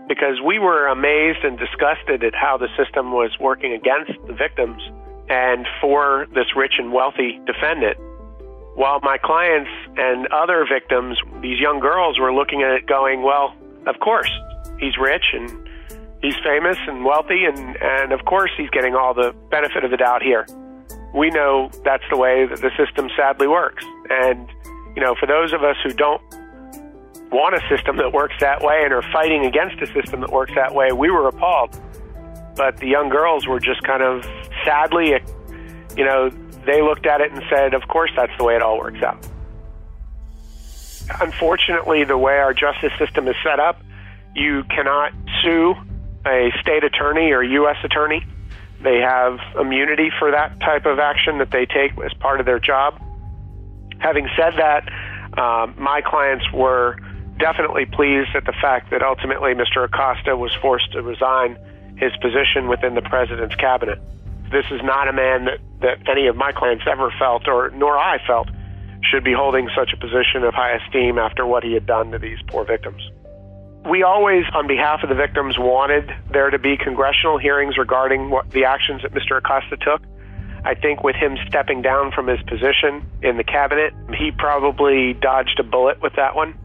Because 0.10 0.42
we 0.44 0.60
were 0.60 0.88
amazed 0.88 1.46
and 1.46 1.58
disgusted 1.58 2.24
at 2.24 2.36
how 2.36 2.58
the 2.58 2.68
system 2.76 3.14
was 3.14 3.32
working 3.40 3.72
against 3.74 4.12
the 4.28 4.34
victims 4.34 4.82
and 5.30 5.66
for 5.80 6.28
this 6.34 6.48
rich 6.58 6.74
and 6.78 6.92
wealthy 6.92 7.40
defendant. 7.46 7.96
While 8.76 9.00
my 9.02 9.18
clients 9.18 9.70
and 9.96 10.28
other 10.34 10.66
victims, 10.66 11.18
these 11.42 11.60
young 11.60 11.80
girls, 11.80 12.20
were 12.20 12.34
looking 12.34 12.64
at 12.64 12.72
it 12.72 12.88
going, 12.88 13.22
well, 13.22 13.56
of 13.86 14.00
course, 14.00 14.32
he's 14.80 14.98
rich 14.98 15.26
and 15.34 15.48
he's 16.22 16.36
famous 16.44 16.78
and 16.88 17.06
wealthy, 17.06 17.46
and, 17.46 17.78
and 17.80 18.12
of 18.12 18.26
course 18.26 18.52
he's 18.58 18.70
getting 18.72 18.96
all 18.96 19.14
the 19.14 19.34
benefit 19.52 19.86
of 19.86 19.92
the 19.92 19.98
doubt 19.98 20.24
here 20.24 20.46
we 21.14 21.30
know 21.30 21.70
that's 21.84 22.04
the 22.10 22.18
way 22.18 22.46
that 22.46 22.62
the 22.62 22.72
system 22.78 23.10
sadly 23.18 23.48
works. 23.48 23.84
And, 24.10 24.48
you 24.96 25.04
know, 25.04 25.16
for 25.20 25.26
those 25.26 25.54
of 25.54 25.64
us 25.64 25.76
who 25.84 25.92
don't 25.92 26.22
want 27.32 27.56
a 27.56 27.62
system 27.70 27.98
that 27.98 28.12
works 28.12 28.36
that 28.40 28.62
way 28.62 28.82
and 28.84 28.94
are 28.94 29.04
fighting 29.14 29.46
against 29.46 29.82
a 29.82 29.88
system 29.94 30.22
that 30.22 30.32
works 30.32 30.52
that 30.56 30.74
way, 30.74 30.92
we 30.92 31.10
were 31.10 31.28
appalled. 31.28 31.80
But 32.56 32.78
the 32.78 32.88
young 32.88 33.10
girls 33.10 33.48
were 33.48 33.60
just 33.60 33.84
kind 33.84 34.04
of 34.04 34.26
sadly, 34.66 35.20
you 35.96 36.06
know, 36.06 36.30
they 36.66 36.82
looked 36.82 37.06
at 37.06 37.22
it 37.22 37.32
and 37.32 37.44
said, 37.50 37.74
of 37.74 37.88
course, 37.88 38.12
that's 38.16 38.36
the 38.38 38.44
way 38.44 38.56
it 38.56 38.62
all 38.62 38.78
works 38.80 39.02
out. 39.02 39.26
Unfortunately, 41.22 42.04
the 42.04 42.18
way 42.18 42.34
our 42.34 42.54
justice 42.54 42.92
system 43.00 43.28
is 43.28 43.36
set 43.44 43.60
up, 43.60 43.82
you 44.36 44.64
cannot 44.66 45.14
sue 45.42 45.74
a 46.26 46.52
state 46.62 46.84
attorney 46.84 47.32
or 47.32 47.42
U.S. 47.42 47.78
attorney 47.84 48.24
they 48.82 49.00
have 49.00 49.40
immunity 49.60 50.10
for 50.20 50.32
that 50.32 50.60
type 50.62 50.86
of 50.86 51.00
action 51.00 51.40
that 51.40 51.52
they 51.52 51.66
take 51.66 51.92
as 52.04 52.14
part 52.14 52.40
of 52.40 52.46
their 52.46 52.60
job. 52.60 53.00
Having 54.00 54.30
said 54.38 54.54
that, 54.58 54.88
um, 55.38 55.76
my 55.78 56.02
clients 56.02 56.46
were 56.54 56.98
definitely 57.40 57.86
pleased 57.86 58.36
at 58.36 58.46
the 58.46 58.54
fact 58.54 58.92
that 58.92 59.02
ultimately 59.02 59.54
Mr. 59.54 59.84
Acosta 59.84 60.36
was 60.36 60.54
forced 60.62 60.92
to 60.94 61.02
resign 61.02 61.58
his 61.98 62.12
position 62.22 62.68
within 62.68 62.96
the 62.96 63.02
president's 63.02 63.56
cabinet. 63.56 64.00
This 64.52 64.66
is 64.72 64.82
not 64.84 65.08
a 65.08 65.14
man 65.14 65.46
that, 65.46 65.60
that 65.82 66.10
any 66.10 66.28
of 66.28 66.36
my 66.36 66.52
clients 66.52 66.86
ever 66.90 67.12
felt, 67.20 67.48
or 67.48 67.70
nor 67.72 67.98
I 67.98 68.18
felt, 68.26 68.50
should 69.04 69.24
be 69.24 69.34
holding 69.34 69.70
such 69.76 69.92
a 69.94 69.98
position 69.98 70.44
of 70.44 70.54
high 70.54 70.76
esteem 70.78 71.18
after 71.18 71.46
what 71.46 71.64
he 71.64 71.74
had 71.74 71.86
done 71.86 72.12
to 72.12 72.20
these 72.20 72.40
poor 72.48 72.66
victims. 72.66 73.02
We 73.90 74.04
always, 74.04 74.44
on 74.54 74.68
behalf 74.68 75.04
of 75.04 75.10
the 75.10 75.16
victims, 75.16 75.58
wanted 75.58 76.12
there 76.32 76.50
to 76.50 76.60
be 76.60 76.76
congressional 76.78 77.38
hearings 77.38 77.78
regarding 77.78 78.30
what 78.30 78.52
the 78.52 78.66
actions 78.66 79.04
that 79.04 79.14
Mr. 79.14 79.38
Acosta 79.38 79.78
took. 79.78 80.02
I 80.66 80.76
think 80.76 81.04
with 81.04 81.16
him 81.16 81.38
stepping 81.48 81.82
down 81.82 82.12
from 82.12 82.28
his 82.28 82.42
position 82.44 83.10
in 83.24 83.38
the 83.38 83.46
cabinet, 83.46 83.94
he 84.18 84.32
probably 84.32 85.14
dodged 85.14 85.58
a 85.60 85.64
bullet 85.64 86.02
with 86.02 86.14
that 86.18 86.36
one. 86.36 86.58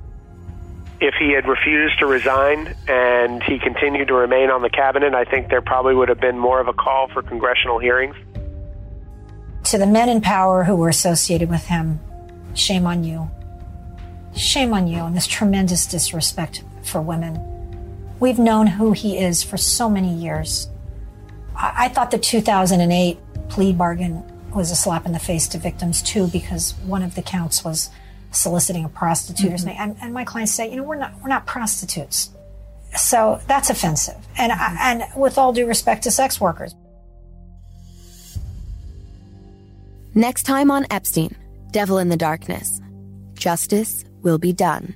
If 1.04 1.16
he 1.16 1.32
had 1.32 1.46
refused 1.46 1.98
to 1.98 2.06
resign 2.06 2.74
and 2.88 3.42
he 3.42 3.58
continued 3.58 4.08
to 4.08 4.14
remain 4.14 4.48
on 4.48 4.62
the 4.62 4.70
cabinet, 4.70 5.12
I 5.12 5.26
think 5.26 5.50
there 5.50 5.60
probably 5.60 5.94
would 5.94 6.08
have 6.08 6.18
been 6.18 6.38
more 6.38 6.60
of 6.60 6.66
a 6.66 6.72
call 6.72 7.08
for 7.08 7.22
congressional 7.22 7.78
hearings. 7.78 8.16
To 9.64 9.76
the 9.76 9.86
men 9.86 10.08
in 10.08 10.22
power 10.22 10.64
who 10.64 10.74
were 10.74 10.88
associated 10.88 11.50
with 11.50 11.66
him, 11.66 12.00
shame 12.54 12.86
on 12.86 13.04
you. 13.04 13.30
Shame 14.34 14.72
on 14.72 14.86
you 14.86 15.04
and 15.04 15.14
this 15.14 15.26
tremendous 15.26 15.84
disrespect 15.84 16.64
for 16.82 17.02
women. 17.02 17.38
We've 18.18 18.38
known 18.38 18.66
who 18.66 18.92
he 18.92 19.18
is 19.18 19.42
for 19.42 19.58
so 19.58 19.90
many 19.90 20.14
years. 20.14 20.70
I, 21.54 21.84
I 21.84 21.88
thought 21.90 22.12
the 22.12 22.18
2008 22.18 23.18
plea 23.50 23.74
bargain 23.74 24.24
was 24.54 24.70
a 24.70 24.74
slap 24.74 25.04
in 25.04 25.12
the 25.12 25.18
face 25.18 25.48
to 25.48 25.58
victims 25.58 26.00
too, 26.00 26.28
because 26.28 26.72
one 26.86 27.02
of 27.02 27.14
the 27.14 27.20
counts 27.20 27.62
was 27.62 27.90
soliciting 28.34 28.84
a 28.84 28.88
prostitute 28.88 29.52
mm-hmm. 29.52 29.68
and, 29.68 29.96
and 30.00 30.14
my 30.14 30.24
clients 30.24 30.52
say, 30.52 30.70
you 30.70 30.76
know, 30.76 30.82
we're 30.82 30.96
not, 30.96 31.14
we're 31.22 31.28
not 31.28 31.46
prostitutes. 31.46 32.30
So 32.96 33.40
that's 33.46 33.70
offensive. 33.70 34.16
And, 34.36 34.52
mm-hmm. 34.52 34.76
and 34.78 35.04
with 35.16 35.38
all 35.38 35.52
due 35.52 35.66
respect 35.66 36.04
to 36.04 36.10
sex 36.10 36.40
workers. 36.40 36.74
Next 40.14 40.44
time 40.44 40.70
on 40.70 40.86
Epstein, 40.90 41.34
Devil 41.72 41.98
in 41.98 42.08
the 42.08 42.16
Darkness. 42.16 42.80
Justice 43.34 44.04
will 44.22 44.38
be 44.38 44.52
done 44.52 44.94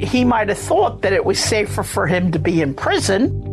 he 0.00 0.24
might 0.24 0.48
have 0.48 0.58
thought 0.58 1.02
that 1.02 1.12
it 1.12 1.24
was 1.24 1.38
safer 1.38 1.82
for 1.82 2.06
him 2.06 2.30
to 2.32 2.38
be 2.38 2.62
in 2.62 2.74
prison 2.74 3.44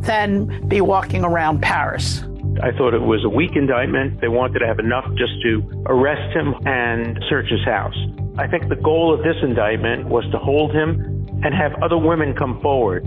than 0.00 0.66
be 0.68 0.80
walking 0.80 1.24
around 1.24 1.62
Paris. 1.62 2.24
I 2.62 2.70
thought 2.70 2.94
it 2.94 3.02
was 3.02 3.24
a 3.24 3.28
weak 3.28 3.56
indictment. 3.56 4.20
They 4.20 4.28
wanted 4.28 4.60
to 4.60 4.66
have 4.66 4.78
enough 4.78 5.04
just 5.18 5.34
to 5.42 5.84
arrest 5.86 6.30
him 6.36 6.54
and 6.64 7.18
search 7.28 7.50
his 7.50 7.64
house. 7.64 7.96
I 8.38 8.46
think 8.46 8.68
the 8.68 8.76
goal 8.76 9.12
of 9.12 9.24
this 9.24 9.34
indictment 9.42 10.06
was 10.06 10.24
to 10.30 10.38
hold 10.38 10.70
him 10.70 11.26
and 11.42 11.52
have 11.54 11.74
other 11.82 11.98
women 11.98 12.34
come 12.34 12.60
forward. 12.62 13.02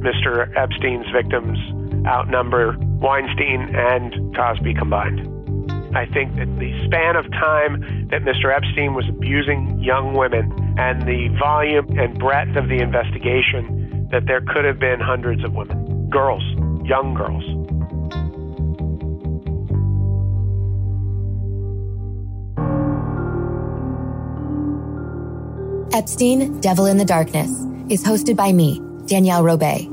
Mr. 0.00 0.48
Epstein's 0.56 1.04
victims 1.12 1.58
outnumber 2.06 2.76
Weinstein 3.04 3.68
and 3.76 4.34
Cosby 4.34 4.72
combined. 4.72 5.20
I 5.94 6.06
think 6.06 6.36
that 6.36 6.48
the 6.58 6.72
span 6.86 7.16
of 7.16 7.30
time 7.32 8.08
that 8.10 8.22
Mr. 8.22 8.48
Epstein 8.54 8.94
was 8.94 9.04
abusing 9.08 9.78
young 9.78 10.14
women 10.14 10.52
and 10.78 11.02
the 11.02 11.28
volume 11.38 11.98
and 11.98 12.18
breadth 12.18 12.56
of 12.56 12.68
the 12.68 12.80
investigation, 12.80 14.08
that 14.10 14.24
there 14.26 14.40
could 14.40 14.64
have 14.64 14.78
been 14.78 15.00
hundreds 15.00 15.44
of 15.44 15.52
women, 15.52 16.08
girls, 16.08 16.42
young 16.88 17.12
girls. 17.14 17.44
Epstein, 25.92 26.60
Devil 26.60 26.86
in 26.86 26.98
the 26.98 27.04
Darkness 27.04 27.50
is 27.88 28.04
hosted 28.04 28.36
by 28.36 28.52
me, 28.52 28.80
Danielle 29.06 29.42
Robay, 29.42 29.88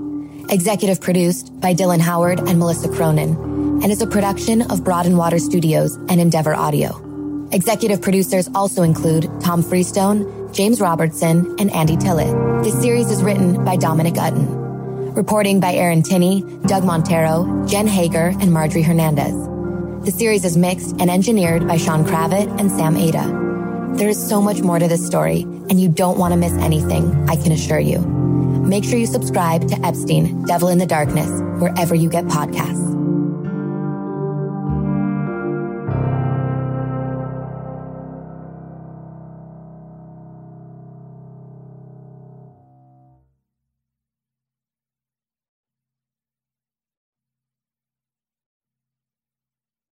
executive 0.51 1.01
produced 1.01 1.59
by 1.59 1.73
Dylan 1.73 1.99
Howard 1.99 2.39
and 2.39 2.59
Melissa 2.59 2.87
Cronin 2.87 3.31
and 3.81 3.91
is 3.91 4.01
a 4.01 4.07
production 4.07 4.61
of 4.71 4.83
Broad 4.83 5.07
and 5.07 5.17
Water 5.17 5.39
Studios 5.39 5.95
and 6.07 6.21
Endeavor 6.21 6.53
Audio. 6.53 7.47
Executive 7.51 7.99
producers 7.99 8.47
also 8.53 8.83
include 8.83 9.27
Tom 9.41 9.63
Freestone, 9.63 10.53
James 10.53 10.79
Robertson, 10.79 11.55
and 11.59 11.71
Andy 11.71 11.97
Tillett. 11.97 12.63
This 12.63 12.79
series 12.79 13.09
is 13.09 13.23
written 13.23 13.65
by 13.65 13.75
Dominic 13.75 14.15
Utton. 14.15 15.15
Reporting 15.15 15.59
by 15.59 15.73
Aaron 15.73 16.03
Tinney, 16.03 16.43
Doug 16.67 16.83
Montero, 16.83 17.65
Jen 17.65 17.87
Hager, 17.87 18.35
and 18.39 18.53
Marjorie 18.53 18.83
Hernandez. 18.83 19.33
The 20.05 20.11
series 20.11 20.45
is 20.45 20.57
mixed 20.57 20.91
and 20.99 21.09
engineered 21.09 21.67
by 21.67 21.77
Sean 21.77 22.05
Kravitz 22.05 22.59
and 22.59 22.69
Sam 22.69 22.95
Ada. 22.95 23.46
There 23.97 24.09
is 24.09 24.29
so 24.29 24.43
much 24.43 24.61
more 24.61 24.77
to 24.77 24.87
this 24.87 25.03
story, 25.03 25.41
and 25.41 25.81
you 25.81 25.89
don't 25.89 26.19
want 26.19 26.31
to 26.31 26.37
miss 26.37 26.53
anything, 26.53 27.27
I 27.27 27.35
can 27.35 27.51
assure 27.51 27.79
you. 27.79 27.97
Make 27.97 28.83
sure 28.83 28.99
you 28.99 29.07
subscribe 29.07 29.67
to 29.69 29.85
Epstein, 29.85 30.45
Devil 30.45 30.67
in 30.67 30.77
the 30.77 30.85
Darkness, 30.85 31.31
wherever 31.59 31.95
you 31.95 32.07
get 32.07 32.25
podcasts. 32.25 32.96